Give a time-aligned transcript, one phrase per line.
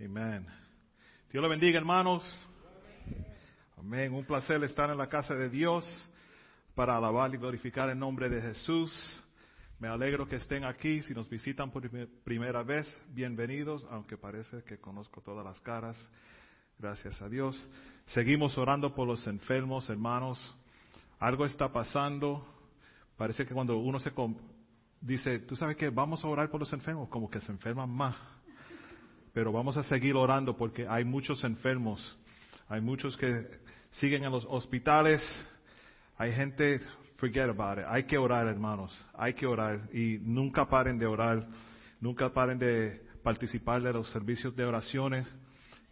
[0.00, 0.46] Amén.
[1.32, 2.22] Dios le bendiga, hermanos.
[3.76, 4.14] Amén.
[4.14, 5.84] Un placer estar en la casa de Dios
[6.76, 8.92] para alabar y glorificar el nombre de Jesús.
[9.80, 11.02] Me alegro que estén aquí.
[11.02, 11.90] Si nos visitan por
[12.22, 15.96] primera vez, bienvenidos, aunque parece que conozco todas las caras.
[16.78, 17.60] Gracias a Dios.
[18.06, 20.56] Seguimos orando por los enfermos, hermanos.
[21.18, 22.46] Algo está pasando.
[23.16, 24.12] Parece que cuando uno se
[25.00, 28.37] dice, tú sabes que vamos a orar por los enfermos, como que se enferman más
[29.32, 32.18] pero vamos a seguir orando porque hay muchos enfermos,
[32.68, 33.46] hay muchos que
[33.90, 35.22] siguen en los hospitales,
[36.16, 36.80] hay gente,
[37.16, 41.46] forget about it, hay que orar hermanos, hay que orar y nunca paren de orar,
[42.00, 45.26] nunca paren de participar de los servicios de oraciones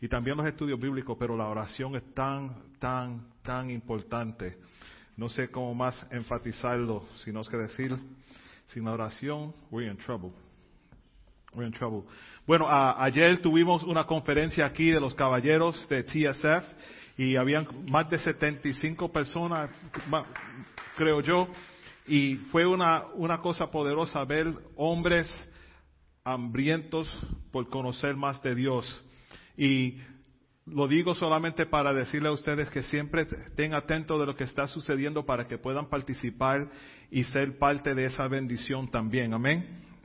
[0.01, 4.59] y también los estudios bíblicos, pero la oración es tan, tan, tan importante.
[5.17, 7.97] No sé cómo más enfatizarlo, sino que decir,
[8.67, 10.46] sin la oración, we're in trouble.
[12.47, 16.65] Bueno, ayer tuvimos una conferencia aquí de los caballeros de TSF
[17.19, 19.71] y habían más de 75 personas,
[20.97, 21.49] creo yo,
[22.07, 25.29] y fue una, una cosa poderosa ver hombres
[26.25, 27.09] hambrientos
[27.51, 29.05] por conocer más de Dios.
[29.57, 29.99] Y
[30.67, 34.67] lo digo solamente para decirle a ustedes que siempre estén atentos de lo que está
[34.67, 36.69] sucediendo para que puedan participar
[37.11, 39.33] y ser parte de esa bendición también.
[39.33, 39.96] Amén.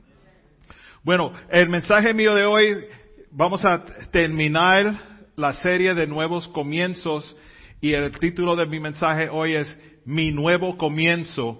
[1.04, 2.84] Bueno, el mensaje mío de hoy,
[3.32, 7.36] vamos a terminar la serie de nuevos comienzos
[7.80, 11.58] y el título de mi mensaje hoy es Mi nuevo comienzo.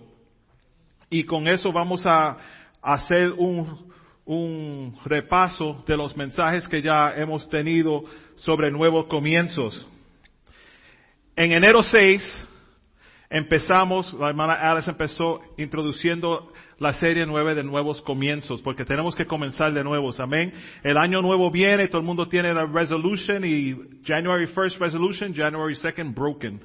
[1.11, 2.39] Y con eso vamos a
[2.81, 3.91] hacer un,
[4.25, 8.05] un repaso de los mensajes que ya hemos tenido
[8.37, 9.89] sobre nuevos comienzos.
[11.35, 12.49] En enero 6
[13.33, 19.25] empezamos, la hermana Alice empezó introduciendo la serie nueve de nuevos comienzos, porque tenemos que
[19.25, 20.53] comenzar de nuevo, amén.
[20.83, 25.75] El año nuevo viene, todo el mundo tiene la resolution y January 1st resolution, January
[25.75, 26.61] 2nd broken,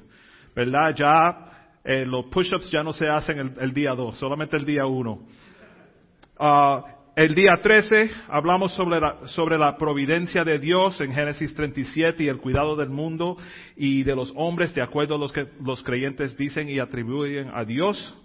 [0.54, 0.94] ¿verdad?
[0.94, 5.18] Ya eh, los push-ups ya no se hacen el, día 2, solamente el día 1.
[6.38, 6.84] Ah,
[7.18, 12.28] el día 13 hablamos sobre la, sobre la providencia de Dios en Génesis 37 y
[12.28, 13.36] el cuidado del mundo
[13.74, 17.64] y de los hombres de acuerdo a los que los creyentes dicen y atribuyen a
[17.64, 18.16] Dios.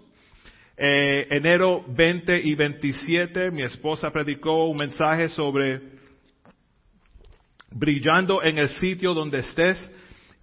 [0.76, 5.80] Eh, enero 20 y 27, mi esposa predicó un mensaje sobre
[7.72, 9.90] brillando en el sitio donde estés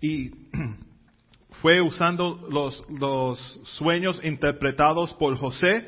[0.01, 0.29] y
[1.61, 3.39] fue usando los, los
[3.77, 5.87] sueños interpretados por José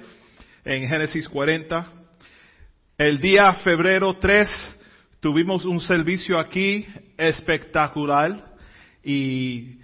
[0.63, 2.03] en Génesis 40.
[3.03, 4.50] El día febrero 3
[5.19, 6.86] tuvimos un servicio aquí
[7.18, 8.53] espectacular
[9.03, 9.80] y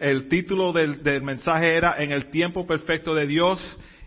[0.00, 3.60] el título del, mensaje era En el tiempo perfecto de Dios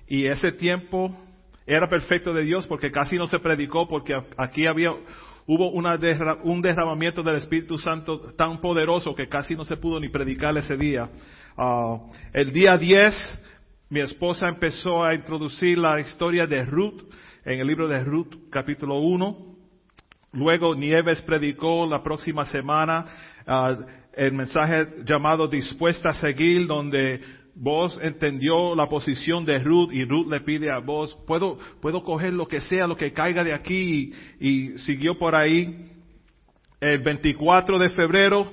[0.09, 1.18] y ese tiempo
[1.66, 4.91] era perfecto de Dios porque casi no se predicó porque aquí había
[5.47, 5.97] hubo una
[6.44, 10.75] un derramamiento del Espíritu Santo tan poderoso que casi no se pudo ni predicar ese
[10.75, 11.09] día.
[11.58, 11.97] Ah,
[12.34, 13.41] el día 10
[13.88, 17.03] mi esposa empezó a introducir la historia de Ruth
[17.44, 19.56] en el libro de Ruth capítulo 1.
[20.34, 23.06] Luego Nieves predicó la próxima semana
[23.47, 23.78] ah,
[24.13, 27.19] el mensaje llamado Dispuesta a seguir, donde
[27.56, 32.34] vos entendió la posición de Ruth y Ruth le pide a vos, puedo, puedo coger
[32.34, 35.88] lo que sea, lo que caiga de aquí y, siguió por ahí.
[36.79, 38.52] El 24 de febrero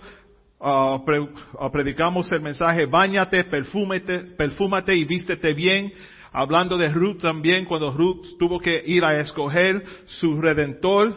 [0.60, 5.92] uh, uh, predicamos el mensaje, bañate, perfúmate, perfúmate y vístete bien.
[6.40, 11.16] Hablando de Ruth también, cuando Ruth tuvo que ir a escoger su redentor.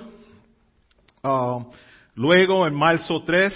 [1.22, 1.64] Uh,
[2.16, 3.54] luego en marzo 3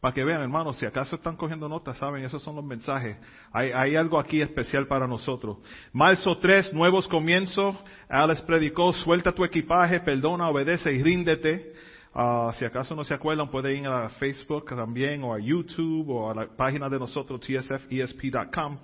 [0.00, 3.16] para que vean, hermanos, si acaso están cogiendo notas, saben, esos son los mensajes.
[3.52, 5.58] Hay, hay algo aquí especial para nosotros.
[5.92, 7.76] Marzo 3, nuevos comienzos.
[8.08, 11.74] Alex predicó, suelta tu equipaje, perdona, obedece y ríndete.
[12.12, 16.28] Uh, si acaso no se acuerdan, pueden ir a Facebook también, o a YouTube, o
[16.28, 18.78] a la página de nosotros, tsfesp.com,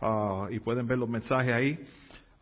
[0.00, 1.78] ah, y pueden ver los mensajes ahí.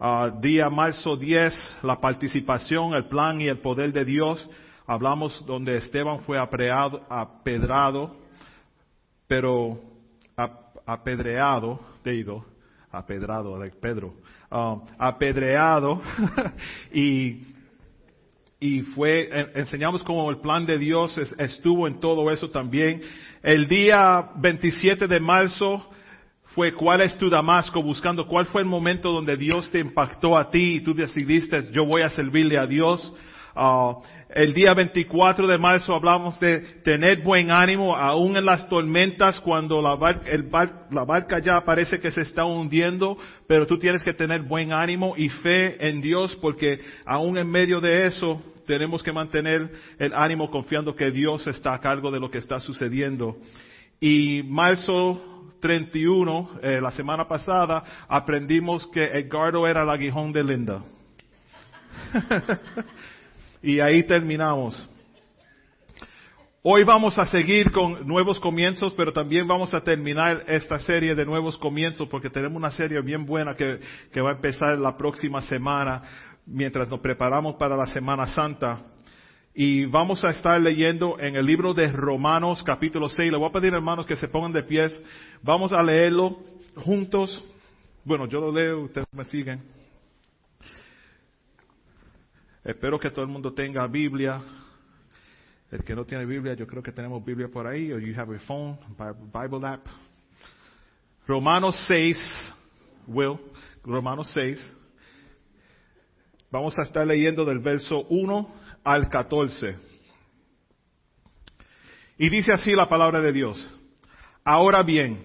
[0.00, 1.52] Uh, día marzo 10,
[1.82, 4.48] la participación, el plan y el poder de Dios.
[4.86, 8.16] Hablamos donde Esteban fue apedrado,
[9.26, 9.80] pero
[10.86, 12.46] apedreado, digo,
[12.90, 14.14] apedrado, Pedro,
[14.50, 16.00] um, apedreado
[16.92, 17.42] y,
[18.60, 23.02] y fue, enseñamos cómo el plan de Dios estuvo en todo eso también.
[23.42, 25.90] El día 27 de marzo
[26.58, 30.50] fue cuál es tu Damasco, buscando cuál fue el momento donde Dios te impactó a
[30.50, 33.14] ti y tú decidiste yo voy a servirle a Dios.
[33.54, 39.38] Uh, el día 24 de marzo hablamos de tener buen ánimo aún en las tormentas
[39.38, 40.32] cuando la barca,
[40.90, 43.16] la barca ya parece que se está hundiendo,
[43.46, 47.80] pero tú tienes que tener buen ánimo y fe en Dios porque aún en medio
[47.80, 49.70] de eso tenemos que mantener
[50.00, 53.36] el ánimo confiando que Dios está a cargo de lo que está sucediendo.
[54.00, 60.82] Y marzo 31, eh, la semana pasada, aprendimos que Edgardo era el aguijón de Linda.
[63.62, 64.88] y ahí terminamos.
[66.62, 71.24] Hoy vamos a seguir con nuevos comienzos, pero también vamos a terminar esta serie de
[71.24, 73.80] nuevos comienzos porque tenemos una serie bien buena que,
[74.12, 76.02] que va a empezar la próxima semana
[76.44, 78.80] mientras nos preparamos para la Semana Santa.
[79.60, 83.32] Y vamos a estar leyendo en el libro de Romanos capítulo 6.
[83.32, 85.02] Le voy a pedir hermanos que se pongan de pies.
[85.42, 86.38] Vamos a leerlo
[86.76, 87.44] juntos.
[88.04, 89.60] Bueno, yo lo leo, ustedes me siguen.
[92.62, 94.40] Espero que todo el mundo tenga Biblia.
[95.72, 98.32] El que no tiene Biblia, yo creo que tenemos Biblia por ahí, o you have
[98.32, 99.84] a phone, Bible app.
[101.26, 102.54] Romanos 6,
[103.08, 103.40] Will,
[103.82, 104.76] Romanos 6.
[106.48, 109.76] Vamos a estar leyendo del verso 1 al 14.
[112.18, 113.70] Y dice así la palabra de Dios.
[114.44, 115.22] Ahora bien,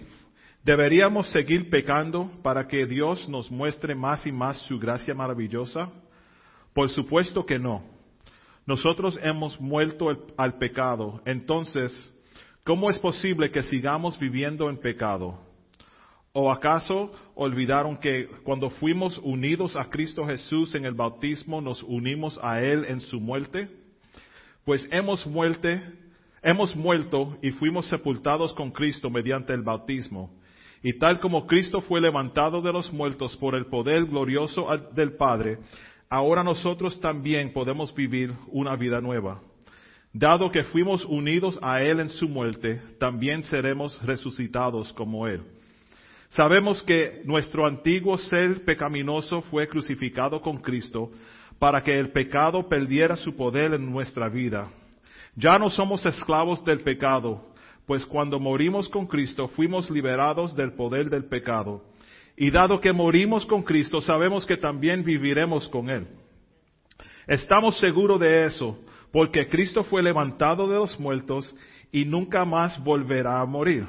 [0.62, 5.90] ¿deberíamos seguir pecando para que Dios nos muestre más y más su gracia maravillosa?
[6.72, 7.84] Por supuesto que no.
[8.66, 11.20] Nosotros hemos muerto al pecado.
[11.26, 12.10] Entonces,
[12.64, 15.38] ¿cómo es posible que sigamos viviendo en pecado?
[16.36, 22.40] ¿O acaso olvidaron que cuando fuimos unidos a Cristo Jesús en el bautismo nos unimos
[22.42, 23.68] a Él en su muerte?
[24.64, 25.80] Pues hemos muerte,
[26.42, 30.28] hemos muerto y fuimos sepultados con Cristo mediante el bautismo.
[30.82, 35.58] Y tal como Cristo fue levantado de los muertos por el poder glorioso del Padre,
[36.10, 39.40] ahora nosotros también podemos vivir una vida nueva.
[40.12, 45.53] Dado que fuimos unidos a Él en su muerte, también seremos resucitados como Él.
[46.30, 51.10] Sabemos que nuestro antiguo ser pecaminoso fue crucificado con Cristo
[51.58, 54.68] para que el pecado perdiera su poder en nuestra vida.
[55.36, 57.54] Ya no somos esclavos del pecado,
[57.86, 61.84] pues cuando morimos con Cristo fuimos liberados del poder del pecado.
[62.36, 66.06] Y dado que morimos con Cristo, sabemos que también viviremos con Él.
[67.26, 68.78] Estamos seguros de eso,
[69.12, 71.54] porque Cristo fue levantado de los muertos
[71.92, 73.86] y nunca más volverá a morir.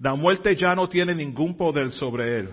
[0.00, 2.50] La muerte ya no tiene ningún poder sobre Él.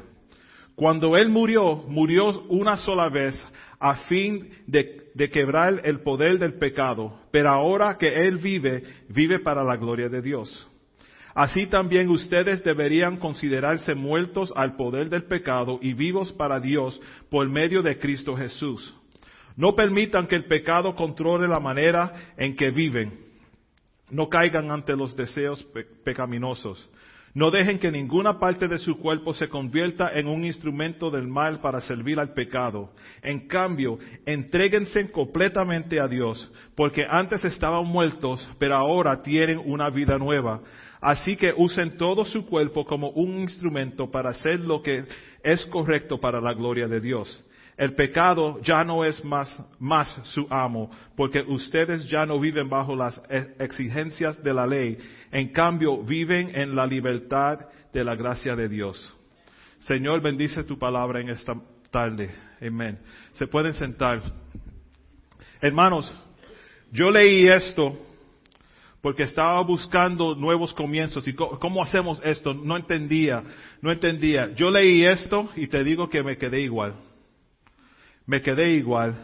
[0.76, 3.36] Cuando Él murió, murió una sola vez
[3.80, 9.64] a fin de, quebrar el poder del pecado, pero ahora que Él vive, vive para
[9.64, 10.70] la gloria de Dios.
[11.34, 17.00] Así también ustedes deberían considerarse muertos al poder del pecado y vivos para Dios
[17.30, 18.96] por medio de Cristo Jesús.
[19.58, 23.20] No permitan que el pecado controle la manera en que viven.
[24.10, 25.66] No caigan ante los deseos
[26.04, 26.90] pecaminosos.
[27.36, 31.60] No dejen que ninguna parte de su cuerpo se convierta en un instrumento del mal
[31.60, 32.92] para servir al pecado.
[33.22, 40.18] En cambio, entréguense completamente a Dios, porque antes estaban muertos, pero ahora tienen una vida
[40.18, 40.62] nueva.
[41.02, 45.04] Así que usen todo su cuerpo como un instrumento para hacer lo que
[45.44, 47.44] es correcto para la gloria de Dios.
[47.78, 52.96] El pecado ya no es más, más su amo, porque ustedes ya no viven bajo
[52.96, 54.98] las e, exigencias de la ley.
[55.30, 57.60] En cambio, viven en la libertad
[57.92, 59.14] de la gracia de Dios.
[59.80, 61.54] Señor, bendice tu palabra en esta
[61.92, 62.34] tarde.
[62.66, 62.98] Amén.
[63.34, 64.22] Se pueden sentar.
[65.62, 66.14] Hermanos,
[66.94, 67.94] yo leí esto
[69.02, 72.54] porque estaba buscando nuevos comienzos y cómo hacemos esto.
[72.54, 73.44] No entendía,
[73.82, 74.52] no entendía.
[74.56, 76.96] Yo leí esto y te digo que me quedé igual
[78.26, 79.16] me quedé igual.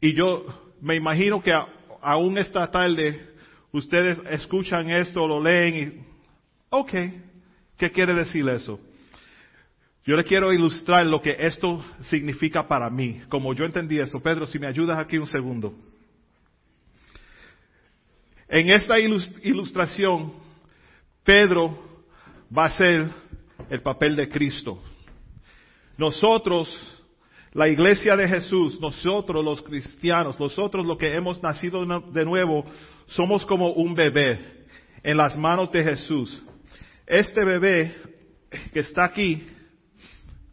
[0.00, 1.52] Y yo me imagino que
[2.02, 3.34] aún esta tarde
[3.72, 6.04] ustedes escuchan esto, lo leen y,
[6.70, 6.92] ok,
[7.78, 8.78] ¿qué quiere decir eso?
[10.04, 14.20] Yo le quiero ilustrar lo que esto significa para mí, como yo entendí esto.
[14.20, 15.74] Pedro, si me ayudas aquí un segundo.
[18.48, 20.34] En esta ilustración,
[21.24, 21.78] Pedro
[22.56, 23.08] va a ser
[23.70, 24.78] el papel de Cristo.
[25.96, 26.93] Nosotros
[27.54, 32.64] la iglesia de Jesús, nosotros los cristianos, nosotros los que hemos nacido de nuevo,
[33.06, 34.66] somos como un bebé
[35.04, 36.44] en las manos de Jesús.
[37.06, 37.94] Este bebé
[38.72, 39.46] que está aquí,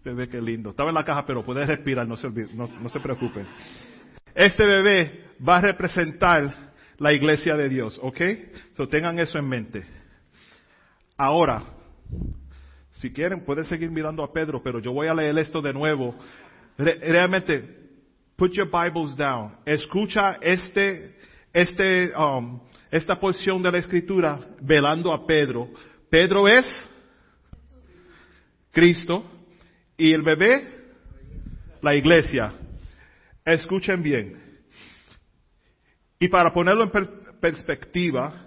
[0.04, 3.00] bebé qué lindo, estaba en la caja pero puede respirar, no se, no, no se
[3.00, 3.48] preocupen.
[4.36, 8.22] Este bebé va a representar la iglesia de Dios, ¿ok?
[8.78, 9.86] So tengan eso en mente.
[11.18, 11.64] Ahora,
[12.92, 16.16] si quieren pueden seguir mirando a Pedro, pero yo voy a leer esto de nuevo
[16.82, 17.64] realmente,
[18.36, 19.58] put your Bibles down.
[19.66, 21.16] Escucha este,
[21.54, 22.60] este, um,
[22.90, 25.70] esta porción de la escritura velando a Pedro.
[26.10, 26.66] Pedro es
[28.72, 29.24] Cristo
[29.98, 30.68] y el bebé,
[31.82, 32.54] la iglesia.
[33.46, 34.42] Escuchen bien.
[36.20, 36.92] Y para ponerlo en
[37.40, 38.46] perspectiva,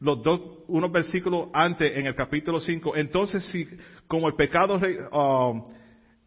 [0.00, 3.68] los dos, unos versículos antes en el capítulo 5, entonces si
[4.08, 4.80] como el pecado,
[5.12, 5.72] um,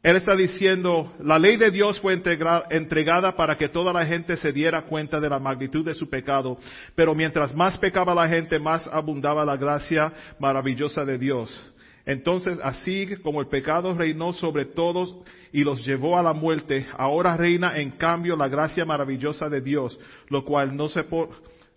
[0.06, 4.54] él está diciendo, la ley de Dios fue entregada para que toda la gente se
[4.54, 6.60] diera cuenta de la magnitud de su pecado,
[6.94, 11.74] pero mientras más pecaba la gente, más abundaba la gracia maravillosa de Dios.
[12.06, 15.16] Entonces, así como el pecado reinó sobre todos
[15.52, 20.00] y los llevó a la muerte, ahora reina en cambio la gracia maravillosa de Dios,
[20.30, 20.78] lo cual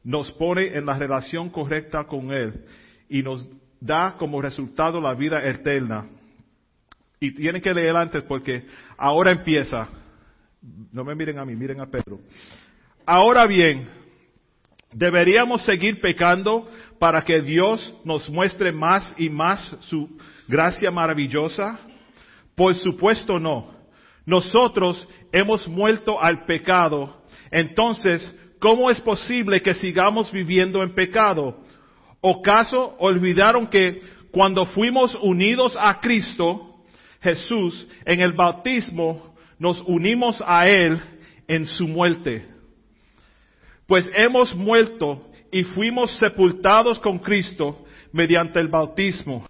[0.04, 2.62] nos pone en la relación correcta con Él
[3.08, 3.48] y nos
[3.80, 6.10] da como resultado la vida eterna.
[7.20, 8.64] Y tienen que leer antes porque
[8.96, 9.88] ahora empieza.
[10.92, 12.20] No me miren a mí, miren a Pedro.
[13.04, 13.88] Ahora bien,
[14.92, 20.08] ¿deberíamos seguir pecando para que Dios nos muestre más y más su
[20.46, 21.78] gracia maravillosa?
[22.54, 23.74] Por supuesto no.
[24.26, 27.22] Nosotros hemos muerto al pecado.
[27.50, 31.60] Entonces, ¿cómo es posible que sigamos viviendo en pecado?
[32.20, 32.42] ¿O
[32.98, 36.67] olvidaron que cuando fuimos unidos a Cristo,
[37.20, 41.00] Jesús, en el bautismo nos unimos a Él
[41.46, 42.46] en su muerte.
[43.86, 49.47] Pues hemos muerto y fuimos sepultados con Cristo mediante el bautismo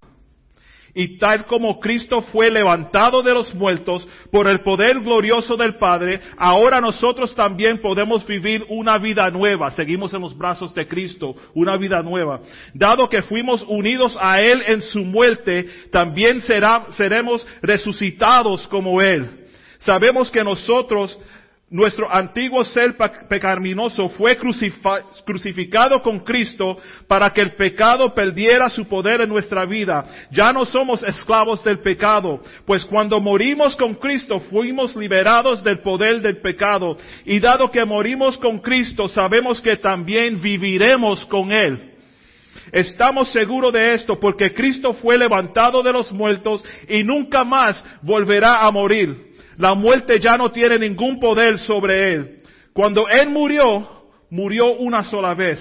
[0.99, 6.21] y tal como Cristo fue levantado de los muertos por el poder glorioso del Padre,
[6.37, 9.71] ahora nosotros también podemos vivir una vida nueva.
[9.71, 12.40] Seguimos en los brazos de Cristo, una vida nueva.
[12.75, 16.43] Dado que fuimos unidos a Él en su muerte, también
[16.90, 19.47] seremos resucitados como Él.
[19.78, 21.17] Sabemos que nosotros
[21.70, 22.96] nuestro antiguo ser
[23.28, 30.02] pecaminoso fue crucificado con Cristo para que el pecado perdiera su poder en nuestra vida.
[30.30, 36.22] Ya no somos esclavos del pecado, pues cuando morimos con Cristo fuimos liberados del poder
[36.22, 36.96] del pecado.
[37.26, 41.96] Y dado que morimos con Cristo, sabemos que también viviremos con Él.
[42.72, 48.66] Estamos seguros de esto porque Cristo fue levantado de los muertos y nunca más volverá
[48.66, 49.27] a morir.
[49.58, 52.42] La muerte ya no tiene ningún poder sobre él.
[52.72, 55.58] Cuando él murió, murió una sola vez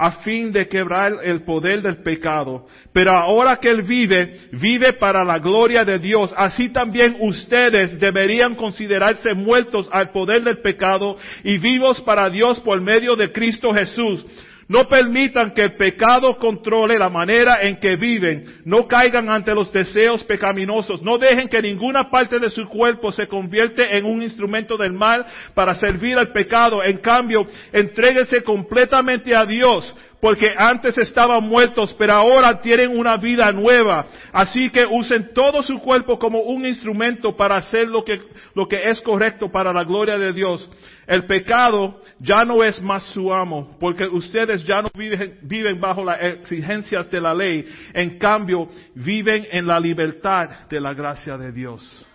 [0.00, 2.66] a fin de quebrar el poder del pecado.
[2.90, 6.32] Pero ahora que Él vive, vive para la gloria de Dios.
[6.38, 12.80] Así también ustedes deberían considerarse muertos al poder del pecado y vivos para Dios por
[12.80, 14.24] medio de Cristo Jesús.
[14.70, 18.60] No permitan que el pecado controle la manera en que viven.
[18.64, 21.02] No caigan ante los deseos pecaminosos.
[21.02, 25.26] No dejen que ninguna parte de su cuerpo se convierte en un instrumento del mal
[25.54, 26.84] para servir al pecado.
[26.84, 33.50] En cambio, entréguense completamente a Dios porque antes estaban muertos, pero ahora tienen una vida
[33.52, 34.06] nueva.
[34.32, 38.20] Así que usen todo su cuerpo como un instrumento para hacer lo que,
[38.54, 40.68] lo que es correcto para la gloria de Dios.
[41.06, 46.04] El pecado ya no es más su amo, porque ustedes ya no viven, viven bajo
[46.04, 47.64] las exigencias de la ley.
[47.94, 52.06] En cambio, viven en la libertad de la gracia de Dios.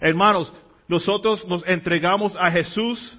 [0.00, 0.52] Hermanos,
[0.88, 3.16] nosotros nos entregamos a Jesús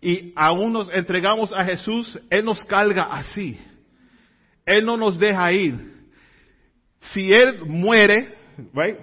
[0.00, 3.58] y aún nos entregamos a Jesús, Él nos carga así.
[4.64, 5.74] Él no nos deja ir.
[7.00, 8.34] Si Él muere,
[8.74, 8.98] right?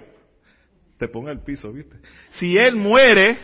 [0.97, 1.97] Te pongo el piso, ¿viste?
[2.33, 3.37] Si Él muere,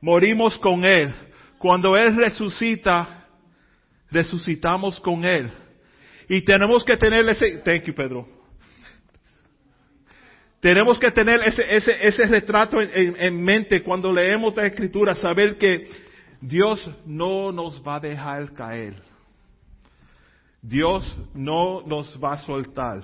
[0.00, 1.14] morimos con Él.
[1.58, 3.26] Cuando Él resucita,
[4.10, 5.50] resucitamos con Él.
[6.28, 8.26] Y tenemos que tener ese, thank you Pedro.
[10.60, 15.56] Tenemos que tener ese, ese, ese retrato en, en mente cuando leemos la escritura, saber
[15.56, 16.09] que
[16.40, 18.94] Dios no nos va a dejar caer.
[20.62, 23.02] Dios no nos va a soltar.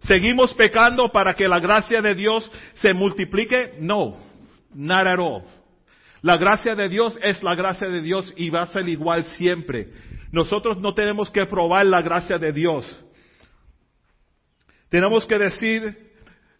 [0.00, 3.76] ¿Seguimos pecando para que la gracia de Dios se multiplique?
[3.80, 4.16] No,
[4.74, 5.42] not at all.
[6.22, 9.88] La gracia de Dios es la gracia de Dios y va a ser igual siempre.
[10.32, 13.04] Nosotros no tenemos que probar la gracia de Dios.
[14.88, 16.12] Tenemos que decir,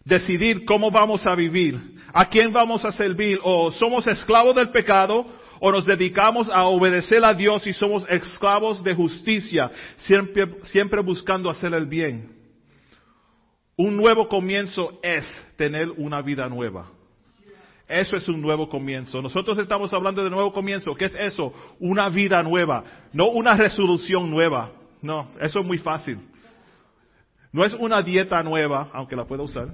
[0.05, 5.25] decidir cómo vamos a vivir, a quién vamos a servir, o somos esclavos del pecado,
[5.59, 11.49] o nos dedicamos a obedecer a Dios y somos esclavos de justicia, siempre, siempre buscando
[11.49, 12.37] hacer el bien.
[13.75, 15.25] Un nuevo comienzo es
[15.55, 16.89] tener una vida nueva.
[17.87, 19.21] Eso es un nuevo comienzo.
[19.21, 20.93] Nosotros estamos hablando de nuevo comienzo.
[20.93, 21.51] ¿Qué es eso?
[21.79, 22.83] Una vida nueva.
[23.13, 24.71] No una resolución nueva.
[25.01, 26.19] No, eso es muy fácil.
[27.51, 29.69] No es una dieta nueva, aunque la pueda usar.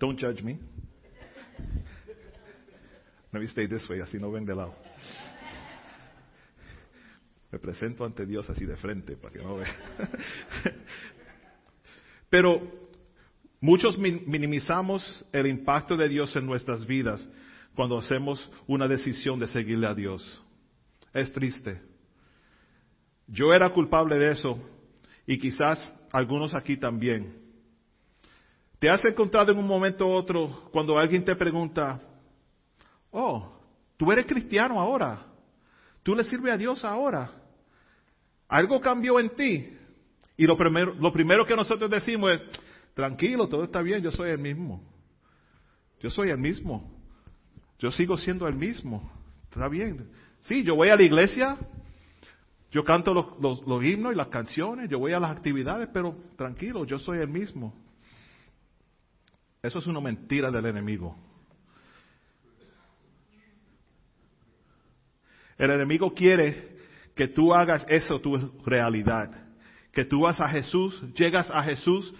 [0.00, 0.58] Don't judge me.
[3.32, 4.74] Let me stay this way, así no ven de lado.
[7.52, 9.72] Me presento ante Dios así de frente para que no vean.
[12.30, 12.60] Pero
[13.60, 17.28] muchos minimizamos el impacto de Dios en nuestras vidas.
[17.74, 20.42] cuando hacemos una decisión de seguirle a Dios.
[21.12, 21.80] Es triste.
[23.26, 24.58] Yo era culpable de eso
[25.26, 27.49] y quizás algunos aquí también.
[28.80, 32.00] ¿Te has encontrado en un momento u otro cuando alguien te pregunta,
[33.10, 33.52] oh,
[33.98, 35.26] tú eres cristiano ahora,
[36.02, 37.30] tú le sirves a Dios ahora,
[38.48, 39.76] algo cambió en ti?
[40.38, 42.40] Y lo primero, lo primero que nosotros decimos es,
[42.94, 44.82] tranquilo, todo está bien, yo soy el mismo.
[46.00, 46.90] Yo soy el mismo.
[47.78, 49.12] Yo sigo siendo el mismo.
[49.50, 50.10] Está bien.
[50.40, 51.58] Sí, yo voy a la iglesia,
[52.70, 56.86] yo canto los, los, himnos y las canciones, yo voy a las actividades, pero tranquilo,
[56.86, 57.74] yo soy el mismo.
[59.62, 61.16] Eso es una mentira del enemigo.
[65.58, 66.78] El enemigo quiere
[67.14, 69.30] que tú hagas eso tu realidad.
[69.92, 72.14] Que tú vas a Jesús, llegas a Jesús,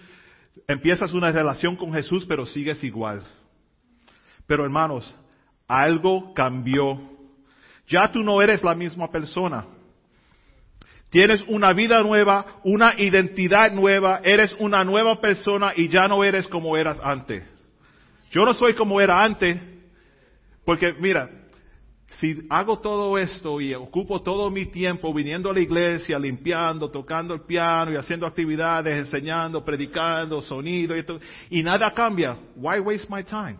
[0.67, 3.23] empiezas una relación con Jesús, pero sigues igual.
[4.45, 5.15] Pero hermanos,
[5.67, 6.99] algo cambió.
[7.87, 9.65] Ya tú no eres la misma persona.
[11.11, 16.47] Tienes una vida nueva, una identidad nueva, eres una nueva persona y ya no eres
[16.47, 17.43] como eras antes.
[18.31, 19.59] Yo no soy como era antes,
[20.63, 21.29] porque mira,
[22.11, 27.33] si hago todo esto y ocupo todo mi tiempo viniendo a la iglesia, limpiando, tocando
[27.33, 33.07] el piano y haciendo actividades, enseñando, predicando, sonido y, todo, y nada cambia, why waste
[33.09, 33.57] my time?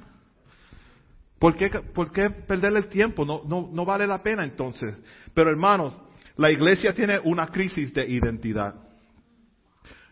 [1.38, 3.26] ¿Por qué, por qué perder el tiempo?
[3.26, 4.96] No, no, no vale la pena entonces.
[5.34, 5.98] Pero hermanos,
[6.38, 8.76] la iglesia tiene una crisis de identidad.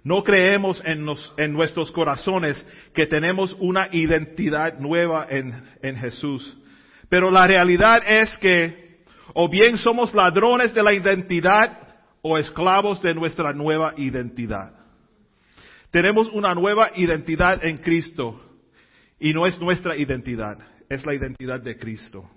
[0.04, 1.06] No creemos en,
[1.54, 6.58] nuestros corazones que tenemos una identidad nueva en Jesús.
[7.10, 8.90] Pero la realidad es que
[9.34, 11.78] o bien somos ladrones de la identidad
[12.22, 14.74] o esclavos de nuestra nueva identidad.
[15.92, 18.40] Tenemos una nueva identidad en Cristo
[19.20, 20.58] y no es nuestra identidad,
[20.88, 22.30] es la identidad de Cristo.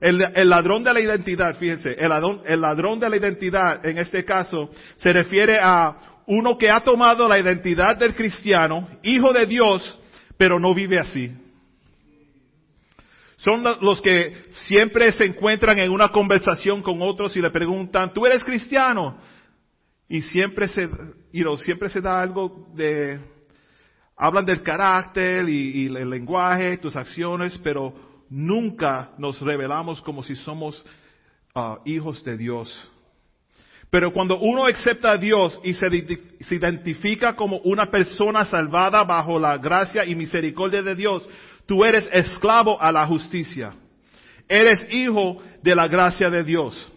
[0.00, 4.24] El, ladrón de la identidad, fíjense, el ladrón, el ladrón de la identidad en este
[4.24, 10.00] caso se refiere a uno que ha tomado la identidad del cristiano, hijo de Dios,
[10.36, 11.32] pero no vive así.
[13.38, 18.26] Son los que siempre se encuentran en una conversación con otros y le preguntan, ¿tú
[18.26, 19.18] eres cristiano?
[20.08, 20.88] Y siempre se,
[21.64, 23.20] siempre se da algo de,
[24.16, 27.94] hablan del carácter y, el lenguaje, tus acciones, pero
[28.30, 30.84] nunca nos revelamos como si somos
[31.54, 32.90] ah, hijos de Dios.
[33.90, 35.86] Pero cuando uno acepta a Dios y se,
[36.40, 41.26] se, identifica como una persona salvada bajo la gracia y misericordia de Dios,
[41.68, 43.74] Tú eres esclavo a la justicia.
[44.48, 46.90] Eres hijo de la gracia de Dios.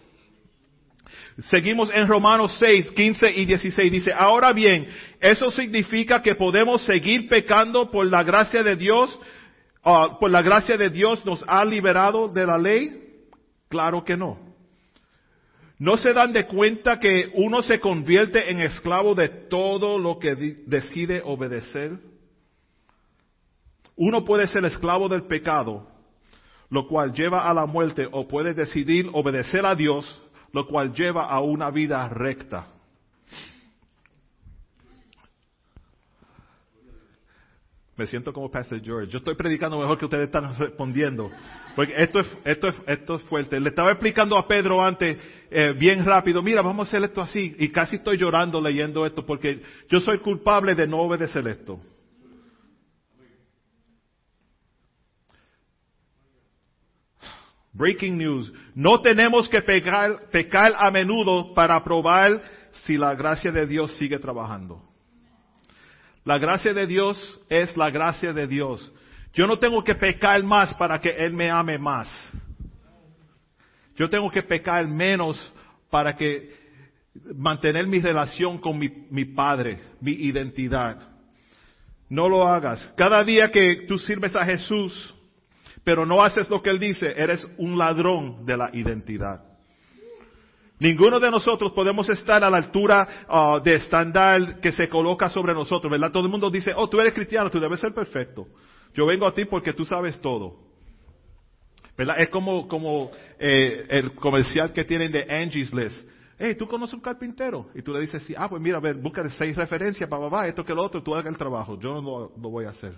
[1.49, 3.91] Seguimos en Romanos 6, 15 y 16.
[3.91, 4.87] Dice, ahora bien,
[5.19, 9.19] ¿eso significa que podemos seguir pecando por la gracia de Dios?
[9.83, 13.01] Ah, ¿Por la gracia de Dios nos ha liberado de la ley?
[13.67, 14.37] Claro que no.
[15.79, 20.35] ¿No se dan de cuenta que uno se convierte en esclavo de todo lo que
[20.35, 21.97] decide obedecer?
[23.95, 25.87] Uno puede ser esclavo del pecado,
[26.69, 30.21] lo cual lleva a la muerte, o puede decidir obedecer a Dios,
[30.53, 32.67] lo cual lleva a una vida recta.
[37.97, 39.12] Me siento como Pastor George.
[39.12, 41.30] Yo estoy predicando mejor que ustedes están respondiendo.
[41.75, 43.60] Porque esto es, esto es, esto es fuerte.
[43.60, 45.17] Le estaba explicando a Pedro antes,
[45.49, 47.56] eh, bien rápido, mira, vamos a hacer esto así.
[47.60, 51.82] Y casi estoy llorando leyendo esto porque yo soy culpable de no obedecer esto.
[57.73, 58.51] Breaking news.
[58.73, 64.19] No tenemos que pecar, pecar a menudo para probar si la gracia de Dios sigue
[64.19, 64.90] trabajando.
[66.23, 68.91] La gracia de Dios es la gracia de Dios.
[69.34, 72.10] Yo no tengo que pecar más para que Él me ame más.
[73.95, 75.53] Yo tengo que pecar menos
[75.89, 76.53] para que
[77.36, 81.10] mantener mi relación con mi, Padre, mi identidad.
[82.10, 82.93] No lo hagas.
[82.97, 85.15] Cada día que tú sirves a Jesús,
[85.84, 89.50] pero no haces lo que Él dice, eres un ladrón de la identidad.
[90.81, 95.53] Ninguno de nosotros podemos estar a la altura uh, de estándar que se coloca sobre
[95.53, 96.11] nosotros, ¿verdad?
[96.11, 98.47] Todo el mundo dice, oh, tú eres cristiano, tú debes ser perfecto.
[98.95, 100.57] Yo vengo a ti porque tú sabes todo.
[101.95, 102.15] ¿Verdad?
[102.17, 106.09] Es como, como eh, el comercial que tienen de Angie's List.
[106.39, 107.67] Hey, ¿tú conoces un carpintero?
[107.75, 110.47] Y tú le dices, sí, ah, pues mira, a ver, busca seis referencias, va, va,
[110.47, 111.79] esto que lo otro, tú hagas el trabajo.
[111.79, 112.95] Yo no lo voy a hacer.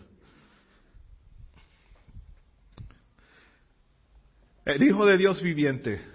[4.63, 6.12] El Hijo de Dios viviente.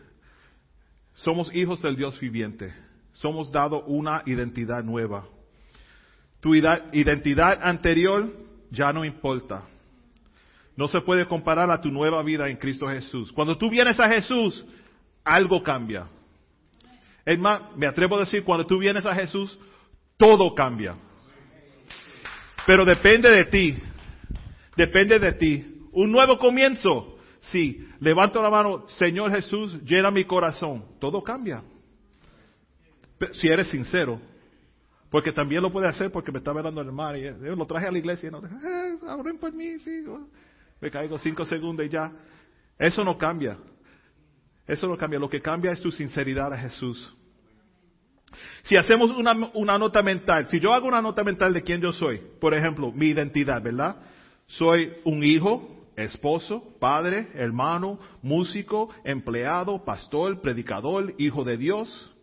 [1.19, 2.73] Somos hijos del Dios viviente.
[3.13, 5.27] Somos dado una identidad nueva.
[6.41, 8.33] Tu identidad anterior
[8.71, 9.65] ya no importa.
[10.77, 13.33] no se puede comparar a tu nueva vida en Cristo Jesús.
[13.33, 14.65] Cuando tú vienes a Jesús,
[15.25, 16.07] algo cambia.
[17.25, 19.59] Es más, me atrevo a decir, cuando tú vienes a Jesús,
[20.17, 20.95] todo cambia.
[22.65, 23.77] Pero depende de ti.
[24.77, 25.67] Depende de ti.
[25.91, 27.18] Un nuevo comienzo.
[27.51, 30.85] Sí, levanto la mano, Señor Jesús, llena mi corazón.
[31.01, 31.63] Todo cambia.
[33.33, 34.21] Si eres sincero.
[35.11, 37.87] Porque también lo puede hacer porque me está velando el mar y eh, lo traje
[37.87, 40.05] a la iglesia y no, eh, por mí, sí.
[40.81, 42.13] Me caigo cinco segundos y ya.
[42.79, 43.57] Eso no cambia.
[44.67, 45.19] Eso no cambia.
[45.19, 47.17] Lo que cambia es tu sinceridad a Jesús.
[48.65, 51.93] Si hacemos una, una, nota mental, si yo hago una nota mental de quién yo
[51.93, 53.97] soy, por ejemplo, mi identidad, ¿verdad?
[54.47, 62.15] Soy un hijo, esposo, padre, hermano, músico, empleado, pastor, predicador, hijo de Dios.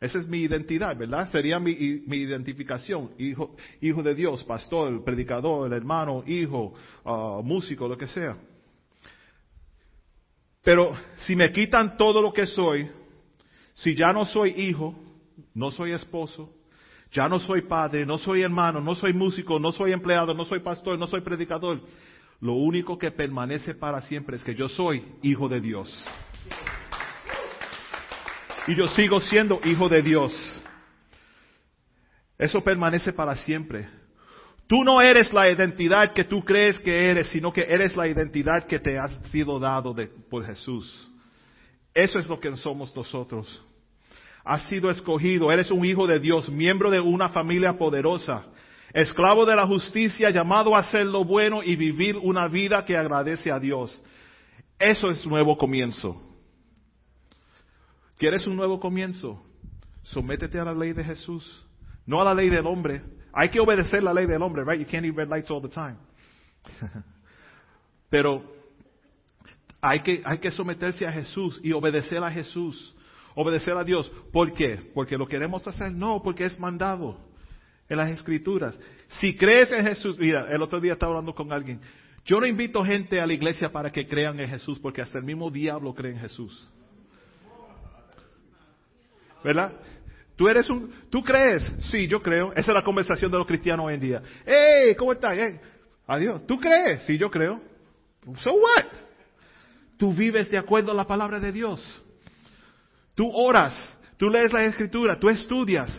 [0.00, 1.30] Esa es mi identidad, ¿verdad?
[1.30, 3.10] Sería mi, identificación.
[3.18, 6.74] Hijo, hijo de Dios, pastor, predicador, hermano, hijo,
[7.04, 8.36] uh, músico, lo que sea.
[10.62, 10.92] Pero
[11.26, 12.90] si me quitan todo lo que soy,
[13.74, 14.94] si ya no soy hijo,
[15.54, 16.52] no soy esposo,
[17.12, 20.60] ya no soy padre, no soy hermano, no soy músico, no soy empleado, no soy
[20.60, 21.80] pastor, no soy predicador,
[22.40, 26.04] lo único que permanece para siempre es que yo soy hijo de Dios.
[28.66, 30.32] Y yo sigo siendo hijo de Dios.
[32.38, 33.88] Eso permanece para siempre.
[34.66, 38.66] Tú no eres la identidad que tú crees que eres, sino que eres la identidad
[38.66, 39.94] que te ha sido dado
[40.30, 41.10] por Jesús.
[41.92, 43.62] Eso es lo que somos nosotros.
[44.44, 48.46] Has sido escogido, eres un hijo de Dios, miembro de una familia poderosa,
[48.92, 53.50] esclavo de la justicia, llamado a hacer lo bueno y vivir una vida que agradece
[53.52, 54.02] a Dios.
[54.78, 56.20] Eso es nuevo comienzo.
[58.18, 59.42] ¿Quieres un nuevo comienzo?
[60.02, 61.66] Sométete a la ley de Jesús,
[62.06, 63.02] no a la ley del hombre.
[63.32, 64.80] Hay que obedecer la ley del hombre, right?
[64.80, 65.96] You can't eat red lights all the time.
[68.10, 68.42] Pero
[69.80, 72.94] hay que, hay que someterse a Jesús y obedecer a Jesús,
[73.34, 74.10] obedecer a Dios.
[74.32, 74.90] ¿Por qué?
[74.94, 77.29] Porque lo queremos hacer, no, porque es mandado
[77.90, 78.80] en las escrituras.
[79.08, 81.80] Si crees en Jesús, mira, el otro día estaba hablando con alguien.
[82.24, 85.24] Yo no invito gente a la iglesia para que crean en Jesús, porque hasta el
[85.24, 86.70] mismo diablo cree en Jesús.
[89.42, 89.72] ¿verdad?
[90.36, 91.62] Tú eres un, ¿tú crees?
[91.90, 92.52] Sí, yo creo.
[92.52, 94.22] Esa es la conversación de los cristianos hoy en día.
[94.46, 94.94] ¡Hey!
[94.98, 95.36] ¿Cómo estás?
[96.06, 96.46] Adiós.
[96.46, 97.02] ¿Tú crees?
[97.04, 97.60] Sí, yo creo.
[98.38, 98.86] So what?
[99.98, 102.02] Tú vives de acuerdo a la palabra de Dios.
[103.14, 103.74] Tú oras,
[104.16, 105.94] tú lees la escritura, tú estudias,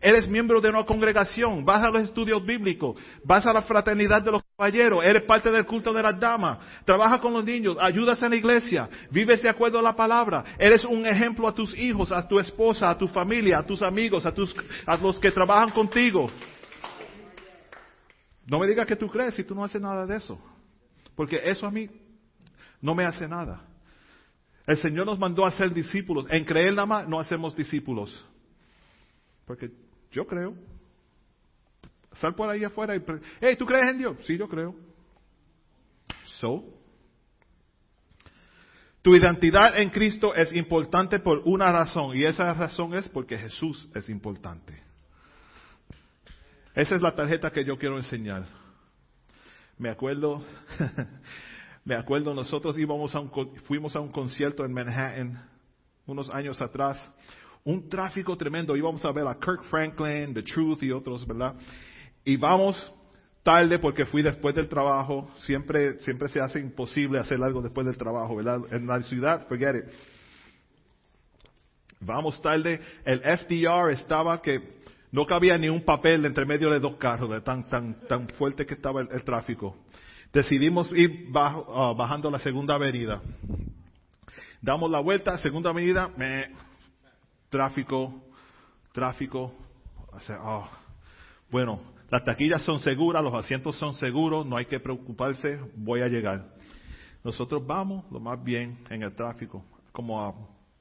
[0.00, 4.30] Eres miembro de una congregación, vas a los estudios bíblicos, vas a la fraternidad de
[4.30, 8.30] los caballeros, eres parte del culto de las damas, trabajas con los niños, ayudas en
[8.30, 12.28] la iglesia, vives de acuerdo a la palabra, eres un ejemplo a tus hijos, a
[12.28, 14.54] tu esposa, a tu familia, a tus amigos, a, tus,
[14.84, 16.30] a los que trabajan contigo.
[18.46, 20.38] No me digas que tú crees si tú no haces nada de eso,
[21.14, 21.88] porque eso a mí
[22.82, 23.62] no me hace nada.
[24.66, 26.26] El Señor nos mandó a ser discípulos.
[26.28, 28.24] En creer nada más no hacemos discípulos.
[29.46, 29.70] Porque
[30.10, 30.54] yo creo.
[32.14, 33.04] Sal por ahí afuera y...
[33.40, 34.16] Hey, ¿tú crees en Dios?
[34.22, 34.74] Sí, yo creo.
[36.38, 36.64] So.
[39.02, 43.88] Tu identidad en Cristo es importante por una razón y esa razón es porque Jesús
[43.94, 44.82] es importante.
[46.74, 48.46] Esa es la tarjeta que yo quiero enseñar.
[49.78, 50.42] Me acuerdo,
[51.84, 53.30] me acuerdo nosotros íbamos a un,
[53.64, 55.48] fuimos a un concierto en Manhattan
[56.06, 57.12] unos años atrás
[57.66, 58.76] un tráfico tremendo.
[58.76, 61.54] Íbamos a ver a Kirk Franklin, The Truth y otros, ¿verdad?
[62.24, 62.92] Y vamos
[63.42, 65.28] tarde porque fui después del trabajo.
[65.44, 68.60] Siempre, siempre se hace imposible hacer algo después del trabajo, ¿verdad?
[68.70, 69.84] En la ciudad, forget it.
[72.00, 72.80] Vamos tarde.
[73.04, 74.76] El FDR estaba que
[75.10, 78.74] no cabía ni un papel entre medio de dos carros, tan, tan, tan fuerte que
[78.74, 79.76] estaba el, tráfico.
[80.32, 83.20] Decidimos ir ah, bajando la segunda avenida.
[84.62, 86.46] Damos la vuelta, segunda avenida, me,
[87.56, 88.12] tráfico,
[88.92, 89.50] tráfico.
[90.42, 90.68] Oh.
[91.50, 96.08] Bueno, las taquillas son seguras, los asientos son seguros, no hay que preocuparse, voy a
[96.08, 96.52] llegar.
[97.24, 100.34] Nosotros vamos lo más bien en el tráfico, como a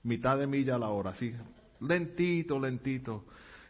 [0.04, 1.34] mitad de milla a la hora, así,
[1.80, 3.24] lentito, lentito,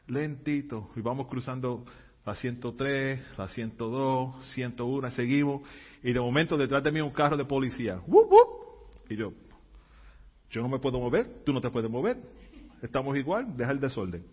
[0.07, 1.85] lentito, y vamos cruzando
[2.25, 5.61] la 103, la 102, 101, seguimos,
[6.01, 8.01] y de momento detrás de mí un carro de policía,
[9.07, 9.31] y yo,
[10.49, 12.17] yo no me puedo mover, tú no te puedes mover,
[12.81, 14.23] Estamos igual, deja el desorden.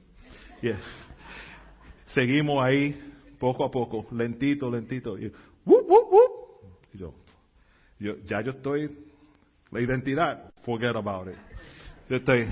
[2.06, 2.98] Seguimos ahí
[3.38, 5.18] poco a poco, lentito, lentito.
[5.18, 5.32] Y,
[6.94, 7.14] yo,
[7.98, 8.96] yo, ya yo estoy,
[9.70, 11.36] la identidad, forget about it.
[12.08, 12.48] Yo estoy,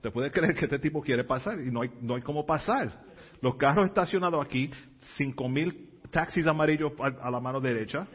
[0.00, 1.58] ¿te puedes creer que este tipo quiere pasar?
[1.60, 3.04] Y no hay, no hay cómo pasar.
[3.40, 4.70] Los carros estacionados aquí,
[5.16, 8.06] cinco mil taxis amarillos a, a la mano derecha,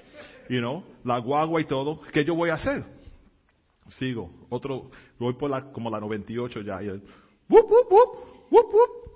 [0.50, 2.02] you know, la guagua y todo.
[2.14, 2.97] ¿Qué yo voy a hacer?
[3.90, 4.48] Sigo.
[4.50, 6.82] Otro, voy por la, como la 98 ya.
[6.84, 7.02] Y él,
[7.50, 9.08] whoop, whoop, whoop, whoop, whoop.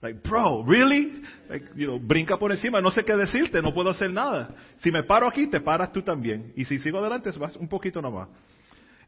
[0.00, 1.22] Like, bro, really?
[1.48, 4.54] Like, you know, brinca por encima, no sé qué decirte, no puedo hacer nada.
[4.78, 6.52] Si me paro aquí, te paras tú también.
[6.54, 8.28] Y si sigo adelante, vas un poquito nomás.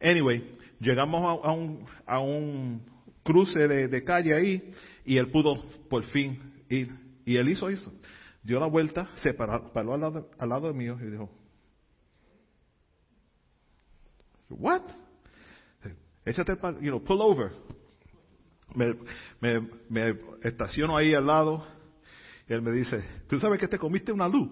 [0.01, 2.83] Anyway, llegamos a, a un, a un
[3.23, 4.73] cruce de, de, calle ahí
[5.05, 6.90] y él pudo por fin ir.
[7.25, 7.92] Y él hizo eso.
[8.42, 11.31] Dio la vuelta, se paró, paró al, lado, al lado mío y dijo,
[14.51, 14.83] What?
[16.25, 17.53] Échate, you know, pull over.
[18.75, 18.95] Me,
[19.41, 21.67] me, me estaciono ahí al lado
[22.49, 24.49] y él me dice, ¿tú sabes que te comiste una luz?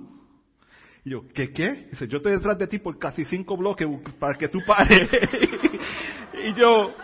[1.04, 1.88] Y yo, ¿qué qué?
[1.90, 3.86] Dice, yo estoy detrás de ti por casi cinco bloques
[4.18, 5.08] para que tú pares.
[6.44, 6.94] y yo,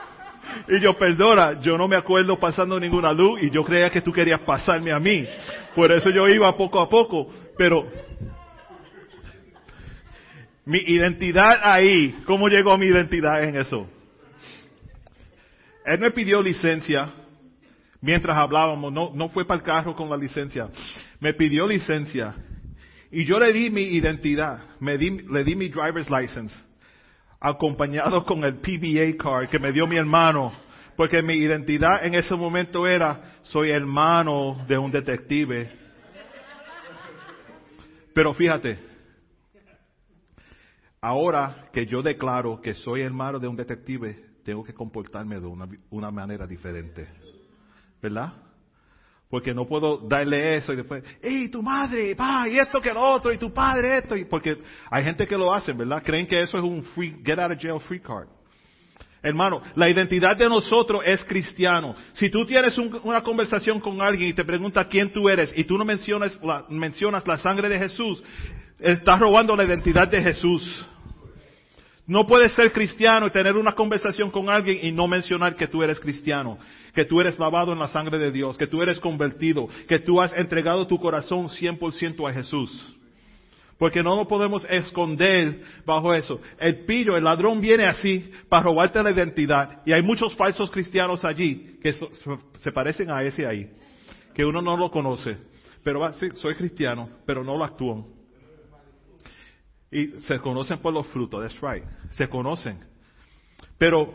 [0.69, 4.13] y yo, perdona, yo no me acuerdo pasando ninguna luz y yo creía que tú
[4.13, 5.27] querías pasarme a mí.
[5.75, 7.89] Por eso yo iba poco a poco, pero
[10.67, 13.89] mi identidad ahí, ¿cómo llegó mi identidad en eso?
[15.85, 17.13] Él me pidió licencia
[18.01, 20.69] mientras hablábamos, no, no fue para el carro con la licencia,
[21.21, 22.35] me pidió licencia.
[23.11, 26.55] Y yo le di mi identidad, me di, le di mi driver's license,
[27.41, 30.53] acompañado con el PBA card que me dio mi hermano,
[30.97, 35.71] porque mi identidad en ese momento era, soy hermano de un detective.
[38.15, 38.94] Pero fíjate,
[41.05, 45.47] ahora que yo declaro que soy hermano de un detective, tengo que comportarme de
[45.91, 47.07] una, manera diferente.
[48.01, 48.33] ¿Verdad?
[49.29, 52.17] Porque no puedo darle eso y después, ¡Ey, tu madre!
[52.17, 53.33] Pa, y esto que lo otro!
[53.33, 54.15] Y tu padre esto.
[54.31, 54.57] Porque
[54.91, 56.03] hay gente que lo hace, ¿verdad?
[56.03, 58.29] Creen que eso es un free, get out of jail free card.
[59.23, 61.95] Hermano, la identidad de nosotros es cristiano.
[62.15, 65.65] Si tú tienes un, una conversación con alguien y te pregunta quién tú eres y
[65.65, 68.23] tú no mencionas la, mencionas la sangre de Jesús,
[68.79, 70.89] estás robando la identidad de Jesús.
[72.07, 75.83] No puedes ser cristiano y tener una conversación con alguien y no mencionar que tú
[75.83, 76.59] eres cristiano,
[76.93, 80.21] que tú eres lavado en la sangre de Dios, que tú eres convertido, que tú
[80.21, 82.95] has entregado tu corazón 100% a Jesús.
[83.79, 86.41] Porque no nos podemos esconder bajo eso.
[86.59, 89.83] El pillo, el ladrón viene así para robarte la identidad.
[89.85, 93.69] Y hay muchos falsos cristianos allí que se parecen a ese ahí.
[94.33, 95.39] Que uno no lo conoce.
[95.83, 98.05] Pero va, sí, soy cristiano, pero no lo actúan.
[99.95, 101.85] Y se conocen por los frutos, that's right.
[102.11, 102.81] Se conocen.
[103.79, 104.13] Pero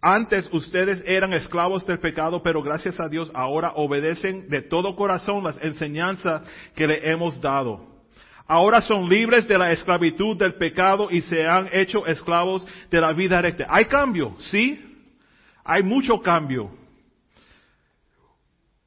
[0.00, 5.44] antes ustedes eran esclavos del pecado, pero gracias a Dios ahora obedecen de todo corazón
[5.44, 6.42] las enseñanzas
[6.74, 7.86] que le hemos dado.
[8.46, 13.12] Ahora son libres de la esclavitud del pecado y se han hecho esclavos de la
[13.12, 13.66] vida recta.
[13.68, 14.82] Hay cambio, sí.
[15.64, 16.70] Hay mucho cambio.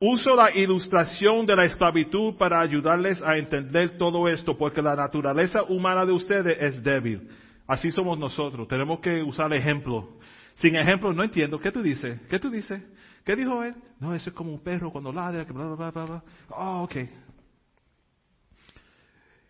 [0.02, 5.64] Uso la ilustración de la esclavitud para ayudarles a entender todo esto, porque la naturaleza
[5.64, 7.30] humana de ustedes es débil.
[7.68, 8.68] Así somos nosotros.
[8.70, 10.18] Tenemos que usar ejemplo.
[10.56, 11.60] Sin ejemplo no entiendo.
[11.60, 12.18] ¿Qué tú dices?
[12.30, 12.82] ¿Qué tú dices?
[13.26, 13.76] ¿Qué dijo él?
[14.00, 16.24] No, eso es como un perro cuando ladra, que bla, bla, bla, bla.
[16.50, 16.96] Oh, ok.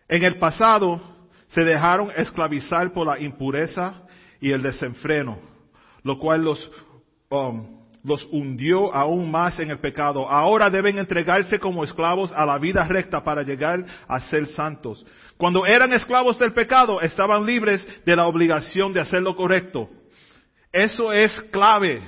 [0.08, 1.00] En el pasado
[1.46, 4.02] se dejaron esclavizar por la impureza
[4.40, 5.38] y el desenfreno,
[6.02, 6.70] lo cual los
[7.30, 10.28] um, los hundió aún más en el pecado.
[10.28, 15.04] Ahora deben entregarse como esclavos a la vida recta para llegar a ser santos.
[15.36, 19.88] Cuando eran esclavos del pecado, estaban libres de la obligación de hacer lo correcto.
[20.72, 22.00] Eso es clave.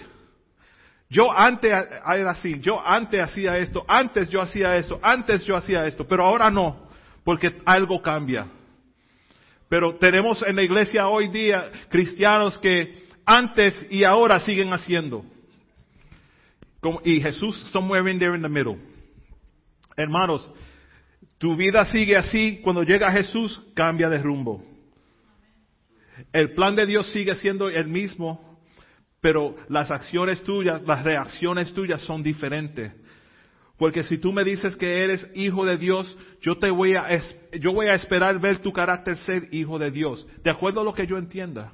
[1.10, 5.86] Yo antes era así, yo antes hacía esto, antes yo hacía eso, antes yo hacía
[5.86, 6.88] esto, pero ahora no,
[7.22, 8.46] porque algo cambia.
[9.68, 15.22] Pero tenemos en la iglesia hoy día cristianos que antes y ahora siguen haciendo
[17.04, 18.78] y Jesús somewhere in there in the middle.
[19.96, 20.50] Hermanos,
[21.38, 24.64] tu vida sigue así, cuando llega Jesús cambia de rumbo.
[26.32, 28.58] El plan de Dios sigue siendo el mismo,
[29.20, 32.92] pero las acciones tuyas, las reacciones tuyas son diferentes.
[33.78, 37.08] Porque si tú me dices que eres hijo de Dios, yo te voy a,
[37.58, 40.94] yo voy a esperar ver tu carácter ser hijo de Dios, de acuerdo a lo
[40.94, 41.72] que yo entienda.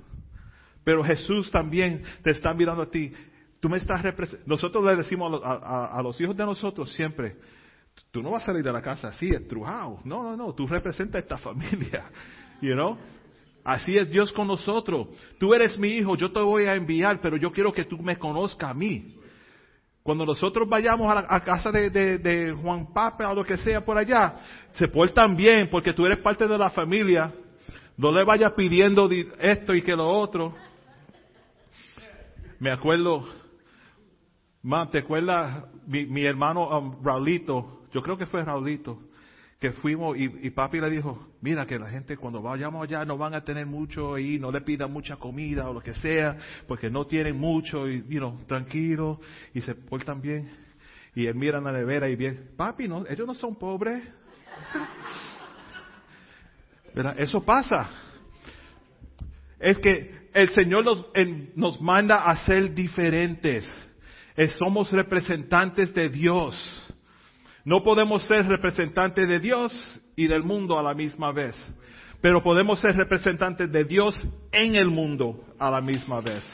[0.85, 3.13] Pero Jesús también te está mirando a ti.
[3.61, 4.03] Tú me estás
[4.47, 7.37] Nosotros le decimos a, los hijos de nosotros siempre,
[8.13, 10.01] tú no vas a salir de la casa así, estrujado.
[10.05, 12.11] No, no, no, tú representas esta familia.
[12.61, 12.97] You know?
[13.65, 15.09] Así es Dios con nosotros.
[15.39, 18.17] Tú eres mi hijo, yo te voy a enviar, pero yo quiero que tú me
[18.17, 19.17] conozcas a mí.
[20.03, 23.99] Cuando nosotros vayamos a la casa de, de, Juan Papa o lo que sea por
[23.99, 24.37] allá,
[24.73, 27.31] se portan bien porque tú eres parte de la familia.
[27.97, 29.07] No le vayas pidiendo
[29.39, 30.55] esto y que lo otro.
[32.59, 33.38] Me acuerdo
[34.63, 35.65] Ma, ¿te acuerdas?
[35.87, 38.99] Mi, mi hermano um, Raulito, yo creo que fue Raulito,
[39.61, 43.35] que fuimos y, papi le dijo, mira que la gente cuando vayamos allá no van
[43.35, 47.07] a tener mucho y no le pidan mucha comida o lo que sea, porque no
[47.07, 49.21] tienen mucho y, you know, tranquilo
[49.55, 50.51] y se portan bien.
[51.15, 54.03] Y él mira en la nevera y bien, papi, no, ellos no son pobres.
[57.17, 57.91] Eso pasa.
[59.59, 63.88] Es que el Señor nos, en, nos manda a ser diferentes.
[64.47, 66.55] Somos representantes de Dios.
[67.65, 71.57] No podemos ser representantes de Dios y del mundo a la misma vez.
[72.21, 74.19] Pero podemos ser representantes de Dios
[74.53, 76.45] en el mundo a la misma vez.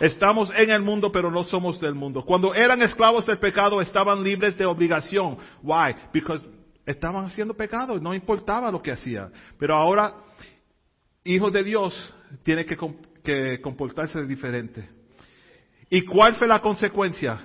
[0.00, 2.24] Estamos en el mundo, pero no somos del mundo.
[2.24, 5.38] Cuando eran esclavos del pecado, estaban libres de obligación.
[5.62, 5.94] Why?
[6.12, 6.44] Because
[6.84, 9.32] estaban haciendo pecado, no importaba lo que hacían.
[9.58, 10.14] Pero ahora,
[11.24, 12.76] hijos de Dios, tienen que,
[13.22, 15.01] que comportarse diferente.
[15.92, 17.38] ¿Y cuál fue la consecuencia?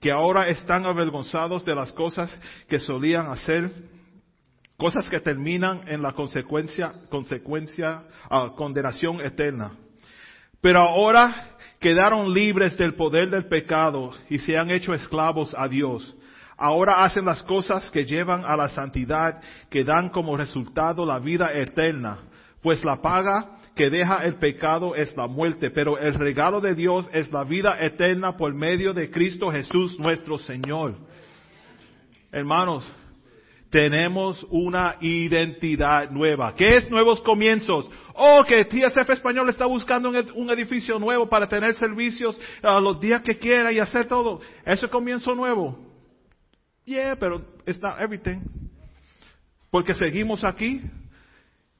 [0.00, 2.36] Que ahora están avergonzados de las cosas
[2.68, 3.70] que solían hacer,
[4.76, 9.76] cosas que terminan en la consecuencia, consecuencia, uh, condenación eterna.
[10.60, 16.16] Pero ahora quedaron libres del poder del pecado y se han hecho esclavos a Dios.
[16.56, 21.52] Ahora hacen las cosas que llevan a la santidad, que dan como resultado la vida
[21.52, 22.18] eterna.
[22.62, 27.08] Pues la paga que deja el pecado es la muerte, pero el regalo de Dios
[27.12, 30.96] es la vida eterna por medio de Cristo Jesús nuestro Señor.
[32.30, 32.90] Hermanos,
[33.72, 36.54] tenemos una identidad nueva.
[36.54, 37.88] ¿Qué es nuevos comienzos?
[38.14, 43.22] Oh, que TSF Español está buscando un edificio nuevo para tener servicios a los días
[43.22, 44.42] que quiera y hacer todo.
[44.66, 45.78] Ese comienzo nuevo.
[46.84, 48.42] Yeah, pero it's not everything.
[49.70, 50.82] Porque seguimos aquí.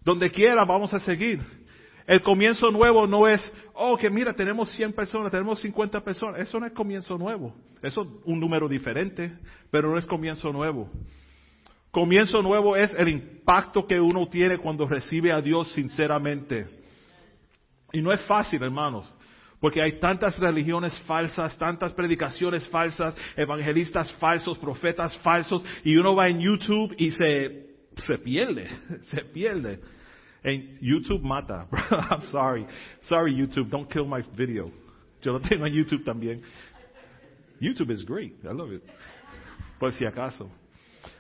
[0.01, 1.41] Donde quiera vamos a seguir.
[2.07, 3.41] El comienzo nuevo no es,
[3.75, 6.41] oh, que mira, tenemos 100 personas, tenemos 50 personas.
[6.41, 7.55] Eso no es comienzo nuevo.
[7.81, 9.33] Eso es un número diferente,
[9.71, 10.91] pero no es comienzo nuevo.
[11.91, 16.67] Comienzo nuevo es el impacto que uno tiene cuando recibe a Dios sinceramente.
[17.93, 19.13] Y no es fácil, hermanos,
[19.61, 26.29] porque hay tantas religiones falsas, tantas predicaciones falsas, evangelistas falsos, profetas falsos, y uno va
[26.29, 27.67] en YouTube y se,
[27.99, 28.69] se pierde,
[29.03, 29.79] se pierde.
[30.45, 31.67] En YouTube mata.
[32.11, 32.67] I'm sorry.
[33.03, 34.71] Sorry YouTube, don't kill my video.
[35.23, 36.43] Yo lo tengo en YouTube también.
[37.61, 38.35] YouTube is great.
[38.45, 38.83] I love it.
[39.79, 40.51] Por si acaso.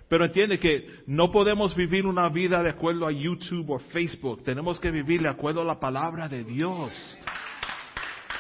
[0.08, 4.42] Pero entiende que no podemos vivir una vida de acuerdo a YouTube o Facebook.
[4.44, 6.92] Tenemos que vivir de acuerdo a la palabra de Dios.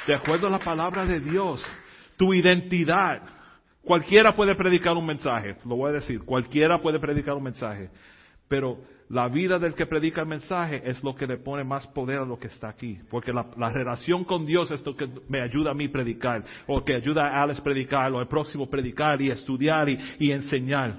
[0.06, 1.64] De acuerdo a la palabra de Dios.
[2.16, 3.22] Tu identidad.
[3.82, 5.56] Cualquiera puede predicar un mensaje.
[5.64, 6.20] Lo voy a decir.
[6.24, 7.88] Cualquiera puede predicar un mensaje.
[8.48, 8.78] Pero
[9.12, 12.24] la vida del que predica el mensaje es lo que le pone más poder a
[12.24, 12.98] lo que está aquí.
[13.10, 16.42] Porque la, la relación con Dios es lo que me ayuda a mí predicar.
[16.66, 18.10] O que ayuda a Alex predicar.
[18.10, 20.98] O al próximo predicar y estudiar y, y enseñar.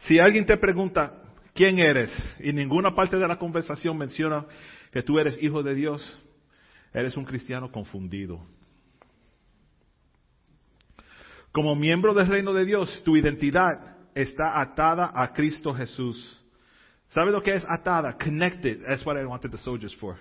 [0.00, 1.22] Si alguien te pregunta,
[1.54, 2.12] ¿quién eres?
[2.40, 4.44] Y ninguna parte de la conversación menciona
[4.92, 6.20] que tú eres hijo de Dios,
[6.92, 8.38] eres un cristiano confundido.
[11.52, 16.40] Como miembro del reino de Dios, tu identidad está atada a Cristo Jesús.
[17.08, 18.16] ¿Sabe lo que es atada?
[18.18, 18.82] Connected.
[18.86, 20.16] That's what I wanted the soldiers for.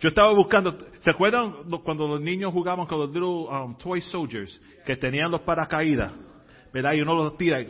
[0.00, 4.60] Yo estaba buscando, ¿se acuerdan cuando los niños jugaban con los little um, toy soldiers
[4.84, 6.12] que tenían los paracaídas?
[6.72, 6.92] ¿Verdad?
[6.94, 7.68] Y uno los tira y,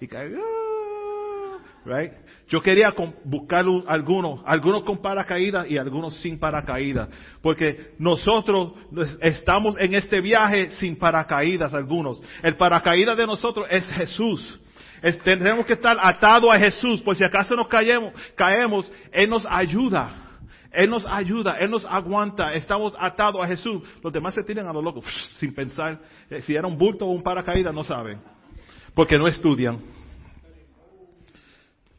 [0.00, 0.34] y cae.
[0.36, 1.58] ¡ah!
[1.84, 2.12] Right?
[2.48, 7.08] Yo quería buscar algunos, algunos con paracaídas y algunos sin paracaídas,
[7.40, 8.74] porque nosotros
[9.20, 12.20] estamos en este viaje sin paracaídas algunos.
[12.42, 14.60] El paracaídas de nosotros es Jesús.
[15.24, 20.20] tendremos que estar atados a Jesús, por si acaso nos caemos, caemos, Él nos ayuda.
[20.70, 23.80] Él nos ayuda, Él nos aguanta, estamos atados a Jesús.
[24.02, 25.02] Los demás se tiran a lo loco,
[25.38, 28.20] sin pensar eh, si era un bulto o un paracaídas, no saben,
[28.92, 30.03] porque no estudian.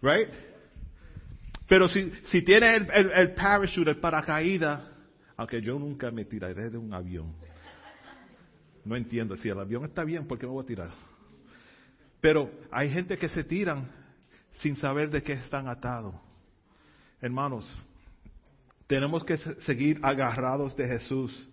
[0.01, 0.29] Right?
[1.67, 4.81] Pero si, si tiene el, el, el parachute, el paracaídas,
[5.37, 7.33] aunque yo nunca me tiraré de un avión.
[8.83, 10.91] No entiendo, si el avión está bien, ¿por qué me voy a tirar?
[12.21, 13.87] Pero hay gente que se tiran
[14.53, 16.15] sin saber de qué están atados.
[17.19, 17.71] Hermanos,
[18.87, 21.49] tenemos que seguir agarrados de Jesús.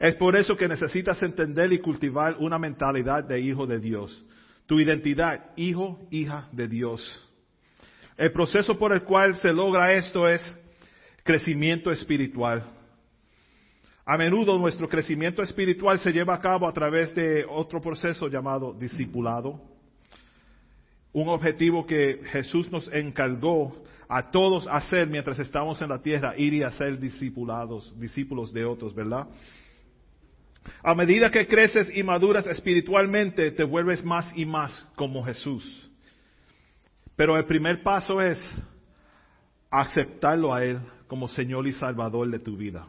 [0.00, 4.24] Es por eso que necesitas entender y cultivar una mentalidad de hijo de Dios.
[4.64, 7.28] Tu identidad, hijo, hija de Dios.
[8.16, 10.40] El proceso por el cual se logra esto es
[11.22, 12.64] crecimiento espiritual.
[14.06, 18.72] A menudo nuestro crecimiento espiritual se lleva a cabo a través de otro proceso llamado
[18.72, 19.60] discipulado.
[21.12, 26.54] un objetivo que Jesús nos encargó a todos hacer mientras estamos en la tierra, ir
[26.54, 29.26] y hacer discipulados, discípulos de otros, ¿verdad?
[30.82, 35.90] A medida que creces y maduras espiritualmente, te vuelves más y más como Jesús.
[37.16, 38.38] Pero el primer paso es
[39.70, 42.86] aceptarlo a Él como Señor y Salvador de tu vida.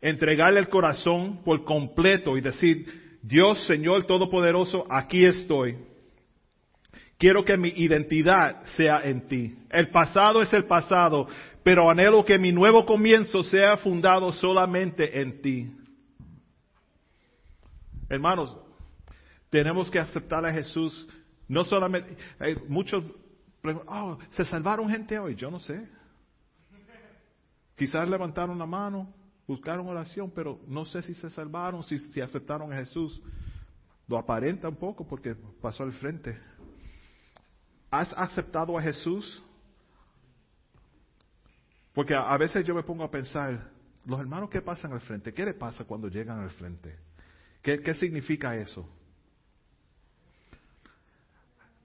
[0.00, 5.76] Entregarle el corazón por completo y decir, Dios Señor Todopoderoso, aquí estoy.
[7.18, 9.56] Quiero que mi identidad sea en ti.
[9.70, 11.28] El pasado es el pasado,
[11.62, 15.70] pero anhelo que mi nuevo comienzo sea fundado solamente en ti.
[18.12, 18.54] Hermanos,
[19.48, 21.08] tenemos que aceptar a Jesús,
[21.48, 23.02] no solamente, hay muchos,
[23.86, 25.34] oh, ¿se salvaron gente hoy?
[25.34, 25.88] Yo no sé.
[27.74, 29.14] Quizás levantaron la mano,
[29.46, 33.22] buscaron oración, pero no sé si se salvaron, si, si aceptaron a Jesús.
[34.06, 36.38] Lo aparenta un poco porque pasó al frente.
[37.90, 39.42] ¿Has aceptado a Jesús?
[41.94, 43.70] Porque a, veces yo me pongo a pensar,
[44.04, 47.11] los hermanos que pasan al frente, ¿qué le pasa cuando llegan al frente?
[47.62, 48.88] ¿Qué, significa eso?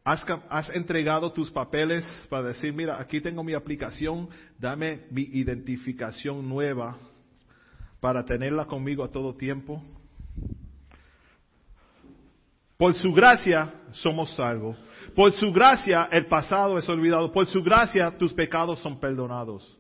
[0.04, 6.98] Has, entregado tus papeles para decir, mira, aquí tengo mi aplicación, dame mi identificación nueva
[8.00, 9.84] para tenerla conmigo a todo tiempo.
[12.78, 14.78] Por su gracia somos salvos.
[15.16, 17.32] Por su gracia el pasado es olvidado.
[17.32, 19.78] Por su gracia tus pecados son perdonados.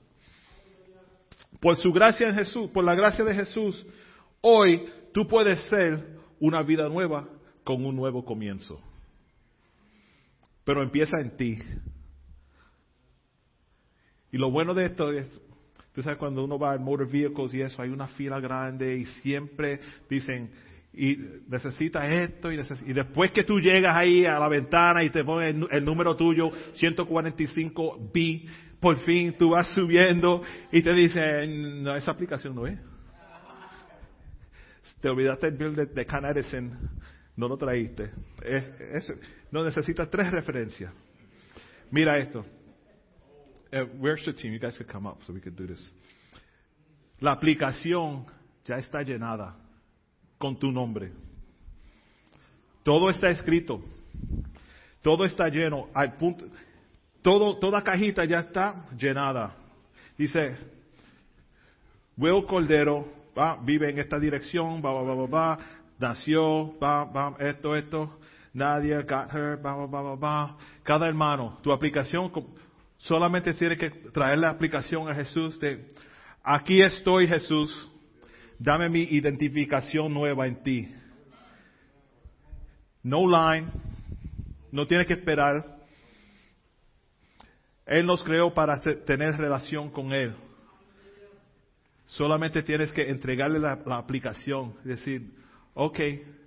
[1.61, 3.85] Por su gracia en Jesús, por la gracia de Jesús,
[4.41, 7.27] hoy Tú puedes ser una vida nueva
[7.63, 8.79] con un nuevo comienzo.
[10.63, 11.57] Pero empieza en ti.
[14.31, 15.27] Y lo bueno de esto es,
[15.95, 19.05] tú sabes, cuando uno va en motor vehicles y eso, hay una fila grande y
[19.05, 20.51] siempre dicen,
[20.93, 25.23] y necesita esto y, y después que tú llegas ahí a la ventana y te
[25.23, 28.47] ponen el, el número tuyo 145B,
[28.79, 32.77] por fin tú vas subiendo y te dicen, no, esa aplicación no es.
[35.01, 36.05] Te olvidaste el bill de, de
[37.35, 38.11] no lo traíste.
[39.51, 40.91] no necesitas tres referencias.
[41.91, 42.45] Mira esto.
[43.71, 44.53] Uh, where's the team?
[44.53, 45.85] You guys could come up so we could do this.
[47.19, 48.25] La aplicación
[48.65, 49.55] ya está llenada
[50.37, 51.11] con tu nombre.
[52.83, 53.81] Todo está escrito.
[55.01, 55.89] Todo está lleno.
[55.93, 56.45] Al punto,
[57.21, 59.55] todo, toda cajita ya está llenada.
[60.17, 60.57] Dice,
[62.17, 63.05] Will Cordero,
[63.63, 65.57] vive en esta dirección, va,
[65.99, 68.19] nació, va, esto, esto,
[68.53, 72.31] Nadia got her, va, va, va, Cada hermano, tu aplicación,
[72.97, 75.85] solamente tiene que traer la aplicación a Jesús de,
[76.43, 77.91] aquí estoy Jesús,
[78.57, 80.91] dame mi identificación nueva en ti.
[83.03, 83.67] No line,
[84.71, 85.77] no tiene que esperar.
[87.85, 90.35] Él nos creó para tener relación con Él.
[92.07, 95.29] Solamente tienes que entregarle la, aplicación, decir,
[95.73, 95.99] ok,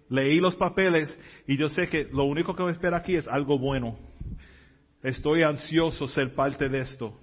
[0.08, 3.58] leí los papeles y yo sé que lo único que me espera aquí es algo
[3.58, 3.98] bueno.
[5.02, 7.18] Estoy ansioso ser parte de esto.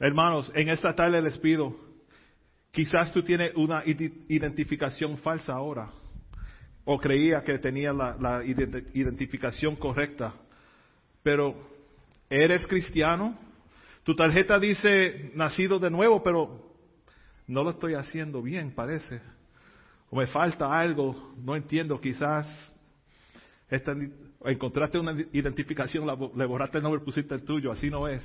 [0.00, 1.76] Hermanos, en esta tarde les pido,
[2.72, 5.92] quizás tú tienes una identificación falsa ahora,
[6.84, 10.34] o creía que tenía la, la identificación correcta,
[11.22, 11.54] pero
[12.28, 13.38] ¿eres cristiano?
[14.04, 16.60] Tu tarjeta dice nacido de nuevo, pero
[17.46, 19.20] no lo estoy haciendo bien, parece.
[20.10, 22.46] O me falta algo, no entiendo, quizás
[24.44, 28.22] encontraste una identificación, le borraste el nombre, pusiste el tuyo, así no es.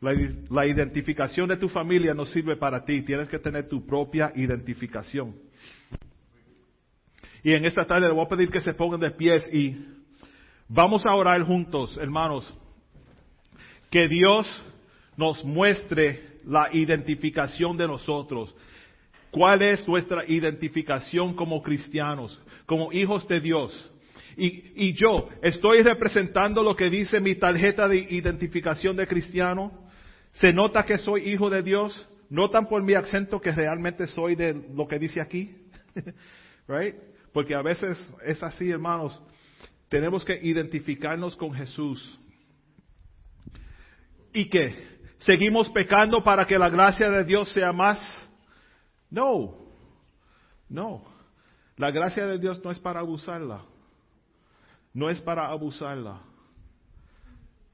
[0.00, 0.12] La,
[0.50, 5.34] la, identificación de tu familia no sirve para ti, tienes que tener tu propia identificación.
[7.42, 9.76] Y en esta tarde le voy a pedir que se pongan de pies y
[10.68, 12.54] vamos a orar juntos, hermanos
[13.94, 14.44] que Dios
[15.16, 18.52] nos muestre la identificación de nosotros.
[19.30, 23.92] ¿Cuál es nuestra identificación como cristianos, como hijos de Dios?
[24.36, 29.70] Y, yo estoy representando lo que dice mi tarjeta de identificación de cristiano.
[30.32, 32.04] Se nota que soy hijo de Dios.
[32.30, 35.54] Notan por mi acento que realmente soy de lo que dice aquí.
[36.66, 36.96] right?
[37.32, 39.22] Porque a veces es así, hermanos.
[39.88, 42.18] Tenemos que identificarnos con Jesús.
[44.34, 44.98] ¿Y qué?
[45.18, 47.98] ¿Seguimos pecando para que la gracia de Dios sea más?
[49.08, 49.54] No,
[50.68, 51.04] no.
[51.76, 53.62] La gracia de Dios no es para abusarla.
[54.92, 56.20] No es para abusarla.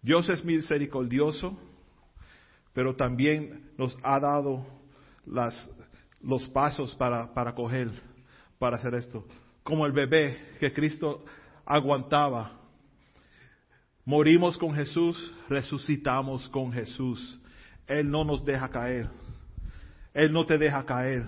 [0.02, 1.58] Dios es misericordioso,
[2.74, 4.66] pero también nos ha dado
[5.24, 5.70] las,
[6.20, 7.90] los pasos para, para coger,
[8.58, 9.26] para hacer esto.
[9.62, 11.24] Como el bebé que Cristo
[11.64, 12.59] aguantaba.
[14.10, 17.40] Morimos con Jesús, resucitamos con Jesús.
[17.86, 19.08] Él no nos deja caer.
[20.12, 21.26] Él no te deja caer.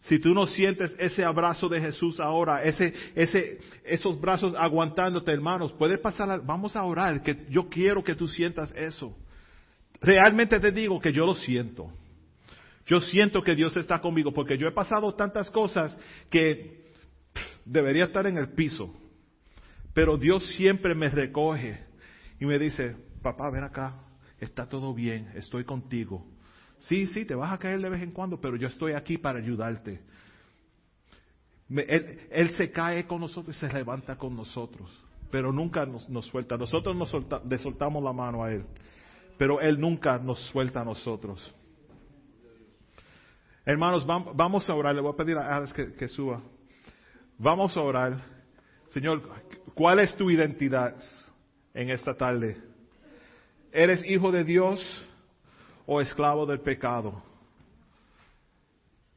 [0.00, 5.70] Si tú no sientes ese abrazo de Jesús ahora, ese, ese, esos brazos aguantándote, hermanos,
[5.74, 9.14] puede pasar, vamos a orar, que yo quiero que tú sientas eso.
[10.00, 11.92] Realmente te digo que yo lo siento.
[12.86, 15.94] Yo siento que Dios está conmigo porque yo he pasado tantas cosas
[16.30, 16.86] que
[17.66, 18.94] debería estar en el piso.
[19.92, 21.86] Pero Dios siempre me recoge
[22.40, 23.94] y me dice, papá, ven acá,
[24.38, 26.24] está todo bien, estoy contigo.
[26.78, 29.40] Sí, sí, te vas a caer de vez en cuando, pero yo estoy aquí para
[29.40, 30.00] ayudarte.
[31.70, 34.88] él, se cae con nosotros y se levanta con nosotros,
[35.30, 36.56] pero nunca nos, suelta.
[36.56, 37.12] Nosotros nos
[37.44, 38.64] le soltamos la mano a Él,
[39.36, 41.54] pero Él nunca nos suelta a nosotros.
[43.64, 44.94] Hermanos, vamos a orar.
[44.94, 46.40] Le voy a pedir a que, que suba.
[47.36, 48.22] Vamos a orar.
[48.88, 49.28] Señor,
[49.74, 50.96] ¿cuál es tu identidad
[51.74, 52.56] en esta tarde?
[53.72, 54.80] ¿Eres hijo de Dios
[55.86, 57.22] o esclavo del pecado?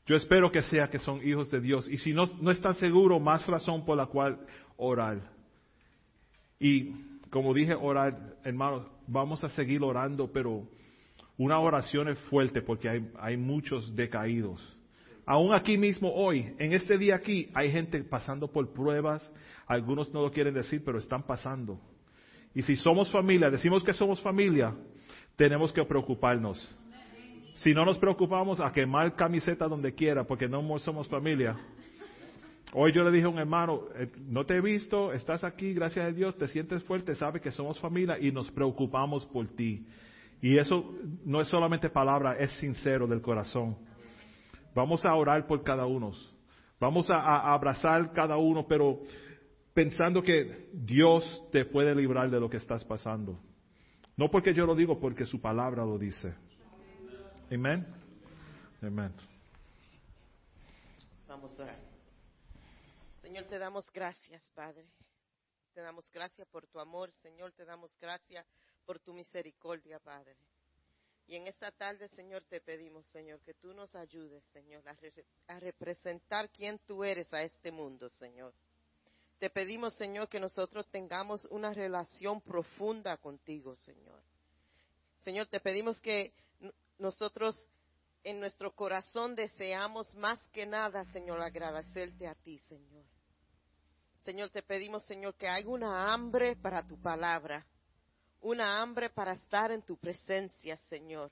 [0.05, 1.87] Yo espero que sea que son hijos de Dios.
[1.87, 4.39] Y si no, no están seguros, más razón por la cual
[4.77, 5.21] orar.
[6.59, 6.93] Y
[7.29, 10.67] como dije, orar, hermanos, vamos a seguir orando, pero
[11.37, 14.61] una oración es fuerte porque hay, hay muchos decaídos.
[15.25, 19.31] Aún aquí mismo hoy, en este día aquí, hay gente pasando por pruebas.
[19.65, 21.79] Algunos no lo quieren decir, pero están pasando.
[22.53, 24.73] Y si somos familia, decimos que somos familia,
[25.35, 26.77] tenemos que preocuparnos.
[27.55, 31.55] Si no nos preocupamos a quemar camiseta donde quiera, porque no somos familia.
[32.73, 36.05] Hoy yo le dije a un hermano, eh, no te he visto, estás aquí, gracias
[36.05, 39.85] a Dios, te sientes fuerte, sabes que somos familia y nos preocupamos por ti.
[40.41, 40.93] Y eso
[41.25, 43.77] no es solamente palabra, es sincero del corazón.
[44.73, 46.11] Vamos a orar por cada uno.
[46.79, 49.01] Vamos a, a, abrazar cada uno, pero
[49.73, 53.39] pensando que Dios te puede librar de lo que estás pasando.
[54.17, 56.33] No porque yo lo digo, porque su palabra lo dice.
[57.51, 57.85] Amén.
[58.81, 59.13] Amén.
[61.27, 61.75] Vamos a.
[63.21, 64.85] Señor, te damos gracias, Padre.
[65.73, 67.53] Te damos gracias por tu amor, Señor.
[67.53, 68.45] Te damos gracias
[68.85, 70.35] por tu misericordia, Padre.
[71.27, 74.83] Y en esta tarde, Señor, te pedimos, Señor, que tú nos ayudes, Señor,
[75.47, 78.53] a, representar quién tú eres a este mundo, Señor.
[79.41, 84.21] Te pedimos, Señor, que nosotros tengamos una relación profunda contigo, Señor.
[85.25, 86.31] Señor, te pedimos que
[86.97, 87.57] nosotros
[88.23, 93.03] en nuestro corazón deseamos más que nada, Señor, agradecerte a ti, Señor.
[94.21, 97.65] Señor, te pedimos, Señor, que haya una hambre para tu palabra
[98.41, 101.31] una hambre para estar en tu presencia, Señor.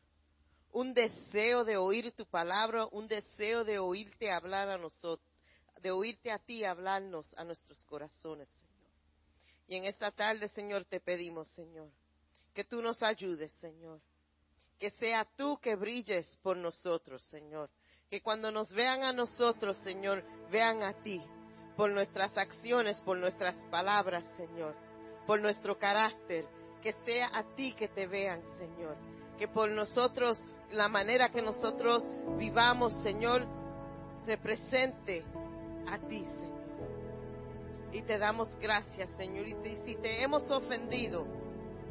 [0.72, 5.29] Un deseo de oír tu palabra, un deseo de oírte hablar a nosotros,
[5.82, 8.70] de oírte a ti hablarnos a nuestros corazones, Señor.
[9.68, 11.90] Y en esta tarde, Señor, te pedimos, Señor,
[12.54, 14.02] que tú nos ayudes, Señor.
[14.80, 17.70] Que sea tú que brilles por nosotros, Señor.
[18.10, 21.22] Que cuando nos vean a nosotros, Señor, vean a ti,
[21.76, 24.76] por nuestras acciones, por nuestras palabras, Señor,
[25.28, 26.46] por nuestro carácter,
[26.82, 28.98] que sea a ti que te vean, Señor.
[29.38, 30.40] Que por nosotros,
[30.72, 32.04] la manera que nosotros
[32.38, 33.46] vivamos, Señor,
[34.26, 35.24] represente
[35.94, 36.50] a ti, Señor.
[37.92, 39.48] Y te damos gracias, Señor.
[39.48, 41.26] Y si te hemos ofendido,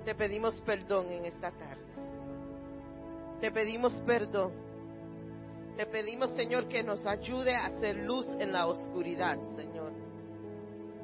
[0.05, 1.85] te pedimos perdón en esta tarde.
[3.41, 4.53] Te pedimos perdón.
[5.77, 9.93] Te pedimos, Señor, que nos ayude a hacer luz en la oscuridad, Señor.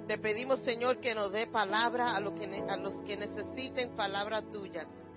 [0.08, 5.14] Te pedimos, Señor, que nos dé palabra a, los que necesiten palabra tuya, Señor.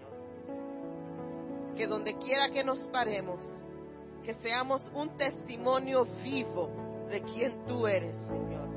[1.75, 3.43] Que donde quiera que nos paremos,
[4.23, 8.67] que seamos un testimonio vivo de quien tú eres, Señor.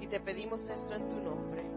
[0.00, 1.71] Y te pedimos esto en tu nombre.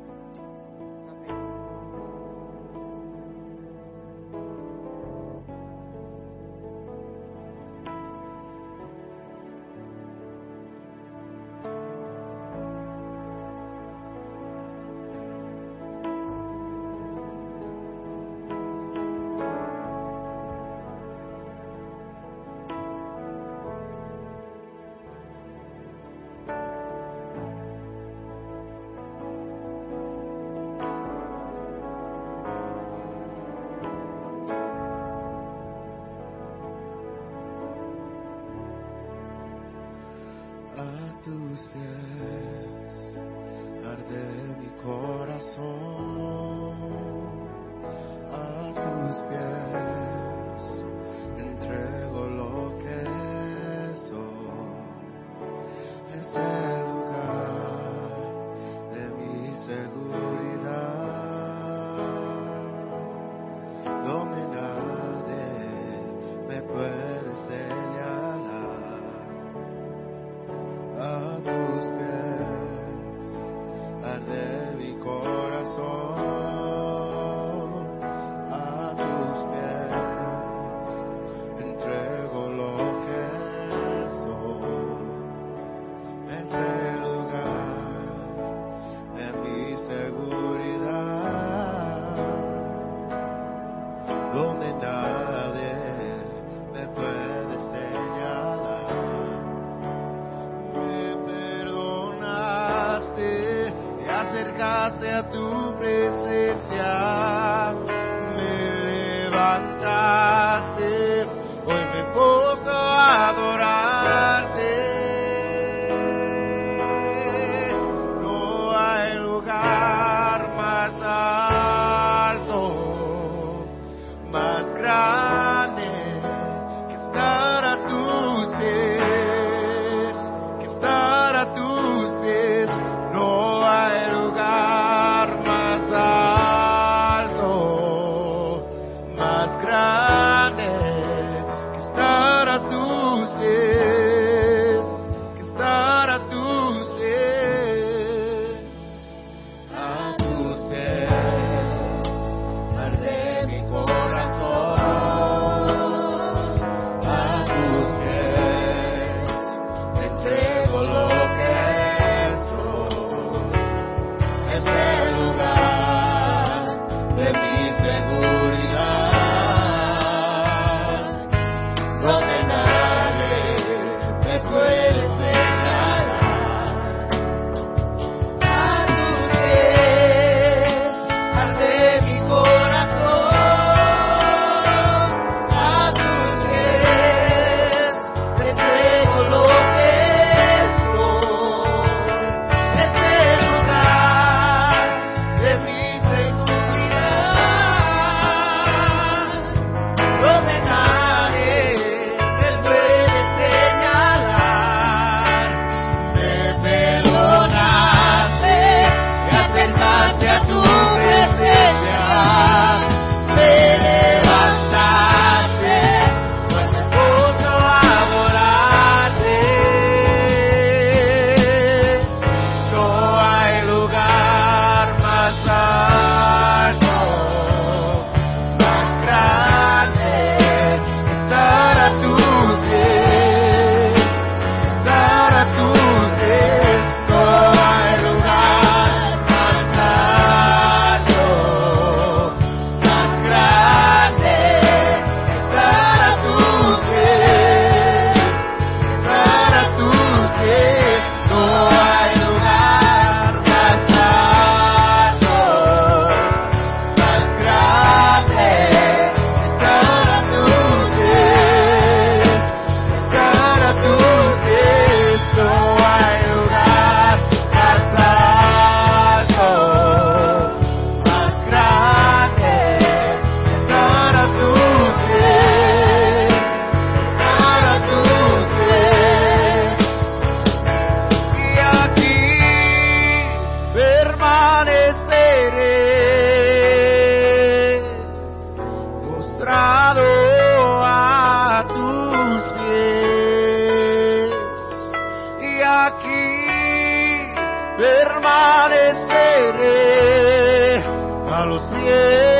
[298.25, 300.83] Permaneceré
[301.29, 302.34] a los pies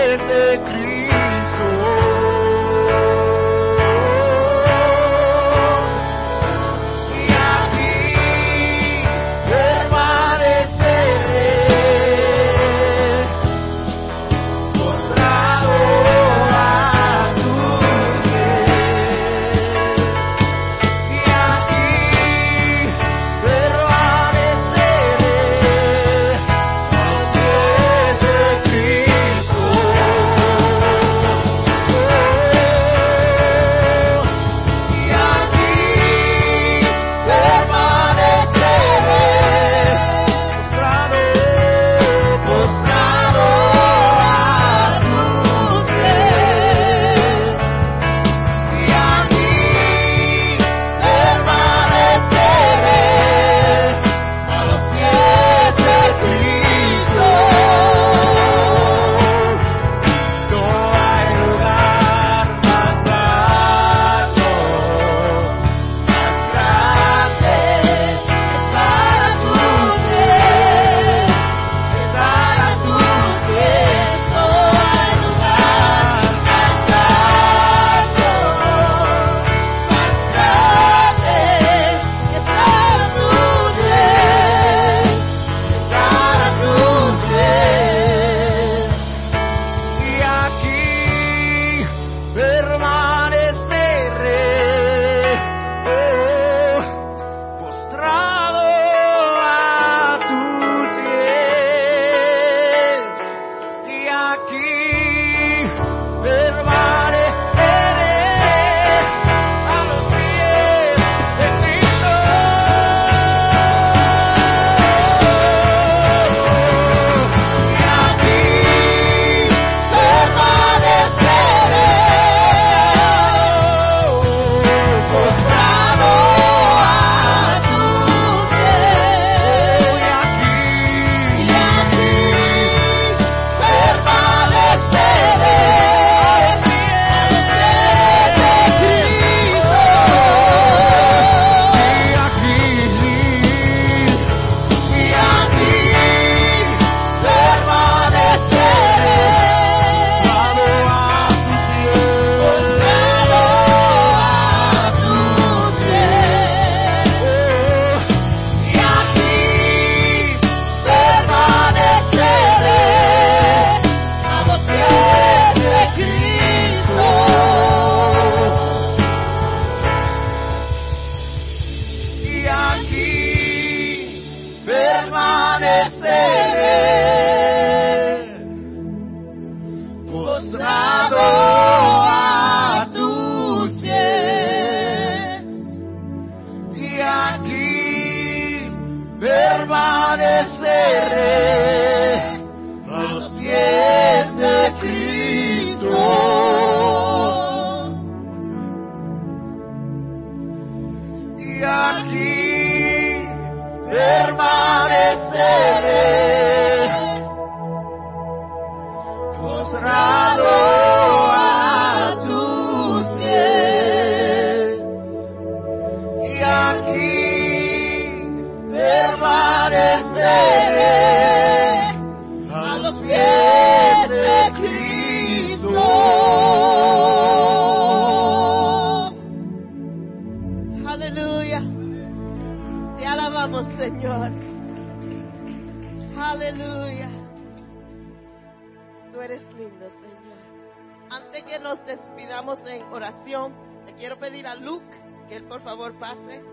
[244.46, 244.86] pedir a Luke
[245.28, 246.44] que él por favor pase.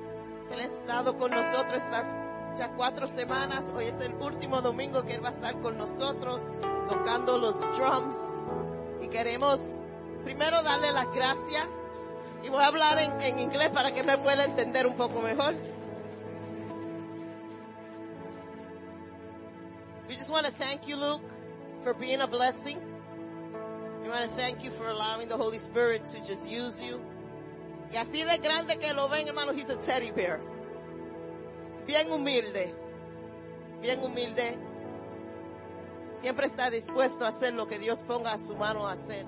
[0.51, 2.07] Él ha estado con nosotros estas
[2.59, 3.65] ya cuatro semanas.
[3.75, 6.41] Hoy es el último domingo que él va a estar con nosotros
[6.89, 8.17] tocando los drums.
[9.03, 9.61] Y queremos
[10.25, 11.69] primero darle las gracias.
[12.43, 15.55] Y voy a hablar en, en inglés para que me pueda entender un poco mejor.
[20.09, 21.23] We just want to thank you, Luke,
[21.85, 22.79] for being a blessing.
[24.03, 27.12] We want to thank you for allowing the Holy Spirit to just use you.
[27.93, 30.41] Y así de grande que lo ven, hermano, he's a teddy bear.
[31.87, 32.75] Bien humilde.
[33.81, 34.59] Bien humilde.
[36.23, 39.27] Siempre está dispuesto a hacer lo que Dios ponga a su mano a hacer.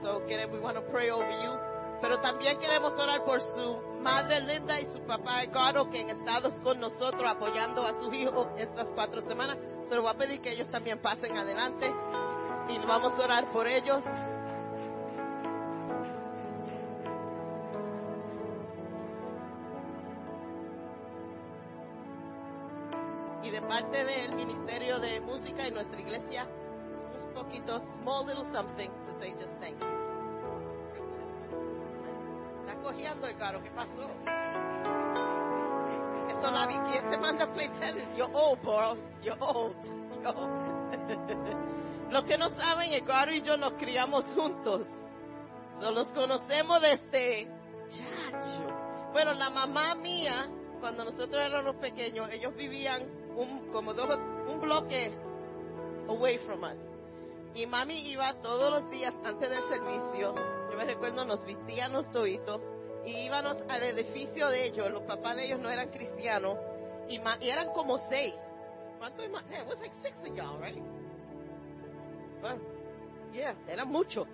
[0.00, 1.52] So, we want to pray over you.
[2.00, 6.50] Pero también queremos orar por su madre Linda y su papá Edgardo que han estado
[6.62, 9.58] con nosotros apoyando a su hijo estas cuatro semanas.
[9.88, 11.92] Se lo voy a pedir que ellos también pasen adelante
[12.68, 14.02] y vamos a orar por ellos.
[23.50, 26.46] Y de parte del Ministerio de Música y nuestra iglesia,
[27.26, 29.88] un poquito, small little something to say just thank you.
[32.60, 34.08] Está cogiendo el caro, ¿qué pasó?
[36.28, 36.78] Eso la vi.
[36.92, 38.04] ¿Quién te manda a play tennis?
[38.16, 38.96] You're old, bro.
[39.20, 39.74] You're old.
[40.22, 42.10] You're old.
[42.12, 44.86] Los que no saben, el caro y yo nos criamos juntos.
[45.80, 47.48] So, los conocemos desde
[47.88, 49.10] chacho.
[49.10, 50.48] Bueno, la mamá mía,
[50.78, 54.18] cuando nosotros éramos pequeños, ellos vivían un, como dos,
[54.48, 55.12] un bloque
[56.08, 56.76] away from us.
[57.54, 60.34] Y mami iba todos los días antes del servicio,
[60.70, 62.60] yo me recuerdo, nos vestíamos toditos
[63.04, 64.90] y íbamos al edificio de ellos.
[64.90, 66.56] Los papás de ellos no eran cristianos
[67.08, 68.34] y, ma- y eran como seis.
[68.98, 69.44] ¿Cuánto es más?
[69.50, 70.76] Hey, it was like six of y'all, right?
[72.42, 72.58] Well,
[73.32, 74.28] yeah, eran muchos.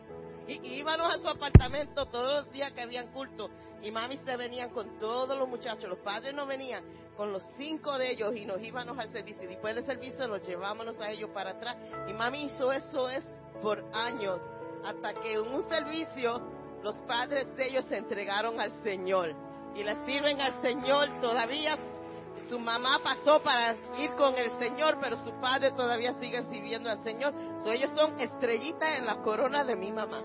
[0.47, 3.49] Y, y íbamos a su apartamento todos los días que habían culto.
[3.81, 5.89] Y mami se venían con todos los muchachos.
[5.89, 6.85] Los padres no venían
[7.17, 9.45] con los cinco de ellos y nos íbamos al servicio.
[9.45, 11.77] Y después del servicio los llevábamos a ellos para atrás.
[12.09, 13.25] Y mami hizo eso es
[13.62, 14.41] por años.
[14.85, 16.41] Hasta que en un servicio
[16.83, 19.35] los padres de ellos se entregaron al Señor.
[19.75, 21.77] Y le sirven al Señor todavía.
[22.49, 27.03] Su mamá pasó para ir con el Señor, pero su padre todavía sigue sirviendo al
[27.03, 27.33] Señor.
[27.62, 30.23] So, ellos son estrellitas en la corona de mi mamá,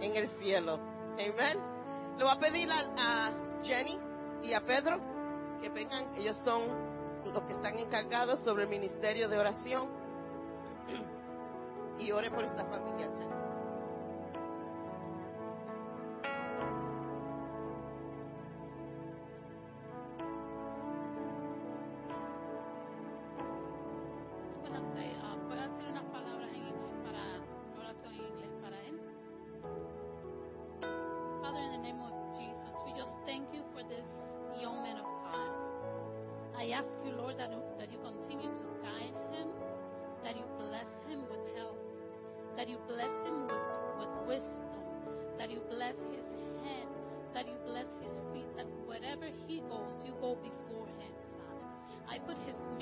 [0.00, 0.80] en el cielo.
[1.12, 1.58] Amén.
[2.16, 3.98] Le voy a pedir a, a Jenny
[4.42, 5.11] y a Pedro
[5.62, 6.04] que vengan.
[6.16, 6.62] Ellos son
[7.32, 9.88] los que están encargados sobre el ministerio de oración.
[11.98, 13.08] Y ore por esta familia,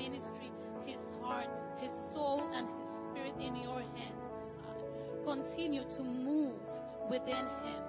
[0.01, 0.51] ministry,
[0.85, 1.47] his heart,
[1.79, 4.21] his soul, and his spirit in your hands,
[4.65, 5.43] Father.
[5.43, 6.57] Continue to move
[7.09, 7.81] within him.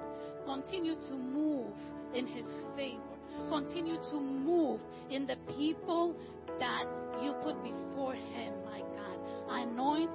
[0.44, 1.72] Continue to move
[2.14, 2.46] in his
[2.76, 3.16] favor.
[3.48, 6.14] Continue to move in the people
[6.58, 6.84] that
[7.22, 9.18] you put before him, my God.
[9.48, 10.10] Anoint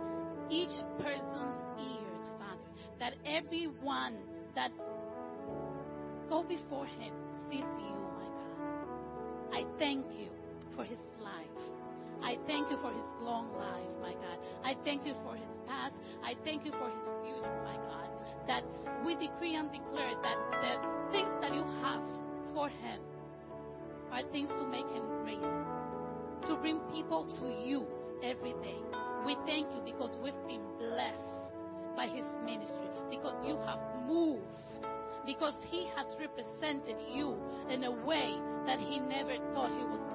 [0.51, 2.69] each person's ears, Father,
[2.99, 4.17] that everyone
[4.55, 4.71] that
[6.29, 7.13] go before him
[7.49, 9.53] sees you, my God.
[9.53, 10.29] I thank you
[10.75, 11.46] for his life.
[12.27, 14.37] I thank you for his long life, my God.
[14.61, 15.95] I thank you for his past.
[16.21, 18.09] I thank you for his future, my God.
[18.47, 18.63] That
[19.05, 20.73] we decree and declare that the
[21.15, 22.03] things that you have
[22.53, 22.99] for him
[24.11, 25.39] are things to make him great,
[26.51, 27.87] to bring people to you
[28.21, 28.75] every day.
[29.25, 31.47] We thank you because we've been blessed
[31.95, 34.43] by his ministry, because you have moved,
[35.25, 37.39] because he has represented you
[37.71, 40.06] in a way that he never thought he was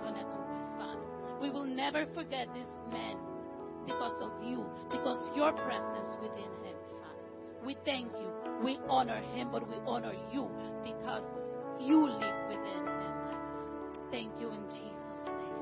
[1.43, 3.17] We will never forget this man
[3.85, 7.67] because of you, because your presence within him, Father.
[7.67, 8.31] We thank you.
[8.65, 10.49] We honor him, but we honor you
[10.85, 11.25] because
[11.81, 13.13] you live within him.
[14.13, 15.53] Thank you in Jesus' name.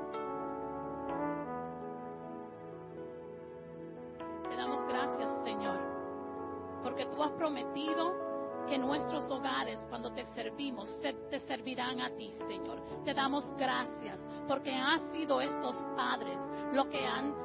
[7.37, 8.30] Prometido
[8.71, 12.81] que nuestros hogares, cuando te servimos, se- te servirán a ti, Señor.
[13.03, 14.17] Te damos gracias
[14.47, 16.37] porque han sido estos padres
[16.71, 17.35] los que han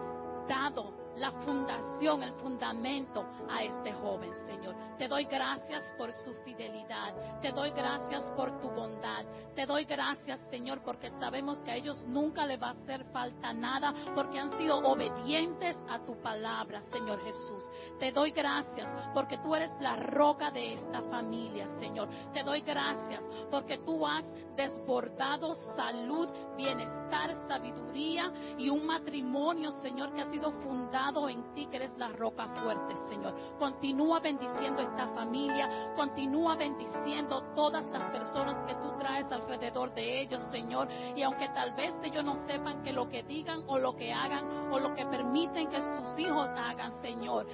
[0.46, 4.74] dado la fundación, el fundamento a este joven, Señor.
[4.98, 7.40] Te doy gracias por su fidelidad.
[7.40, 9.24] Te doy gracias por tu bondad.
[9.54, 13.52] Te doy gracias, Señor, porque sabemos que a ellos nunca les va a hacer falta
[13.52, 17.70] nada, porque han sido obedientes a tu palabra, Señor Jesús.
[17.98, 22.08] Te doy gracias porque tú eres la roca de esta familia, Señor.
[22.32, 24.24] Te doy gracias porque tú has
[24.56, 31.76] desbordado salud, bienestar, sabiduría y un matrimonio, Señor, que ha sido fundado en ti, que
[31.76, 33.32] eres la roca fuerte, Señor.
[33.58, 40.42] Continúa bendiciendo esta familia, continúa bendiciendo todas las personas que tú traes alrededor de ellos,
[40.50, 40.88] Señor.
[41.14, 44.72] Y aunque tal vez ellos no sepan que lo que digan o lo que hagan
[44.72, 47.46] o lo que permiten que sus hijos hagan, Señor,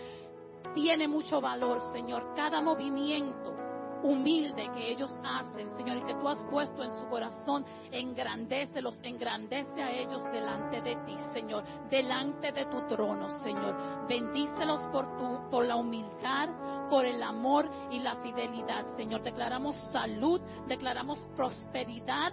[0.75, 2.35] tiene mucho valor, Señor.
[2.35, 3.62] Cada movimiento
[4.03, 9.83] humilde que ellos hacen, Señor, y que tú has puesto en su corazón, engrandécelos, engrandece
[9.83, 14.07] a ellos delante de ti, Señor, delante de tu trono, Señor.
[14.09, 16.49] Bendícelos por tu, por la humildad,
[16.91, 19.23] por el amor y la fidelidad, Señor.
[19.23, 22.33] Declaramos salud, declaramos prosperidad,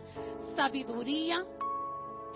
[0.55, 1.45] sabiduría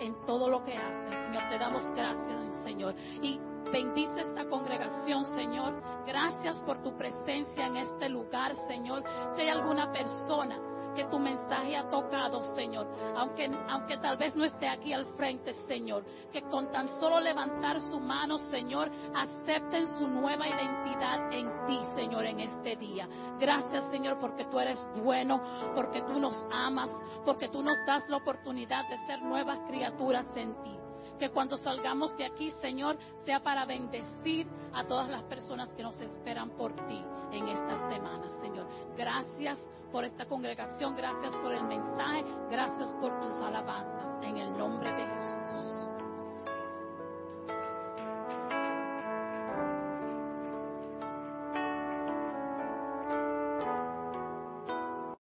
[0.00, 1.48] en todo lo que hacen, Señor.
[1.48, 2.94] Te damos gracias, Señor.
[3.22, 3.38] Y
[3.74, 5.74] bendice esta congregación, Señor.
[6.06, 9.02] Gracias por tu presencia en este lugar, Señor.
[9.34, 10.56] Si hay alguna persona
[10.94, 15.52] que tu mensaje ha tocado, Señor, aunque, aunque tal vez no esté aquí al frente,
[15.66, 21.80] Señor, que con tan solo levantar su mano, Señor, acepten su nueva identidad en ti,
[21.96, 23.08] Señor, en este día.
[23.40, 25.42] Gracias, Señor, porque tú eres bueno,
[25.74, 26.92] porque tú nos amas,
[27.24, 30.83] porque tú nos das la oportunidad de ser nuevas criaturas en ti.
[31.18, 36.00] Que cuando salgamos de aquí, Señor, sea para bendecir a todas las personas que nos
[36.00, 37.02] esperan por ti
[37.32, 38.66] en estas semanas, Señor.
[38.96, 39.58] Gracias
[39.92, 44.24] por esta congregación, gracias por el mensaje, gracias por tus alabanzas.
[44.24, 46.03] En el nombre de Jesús.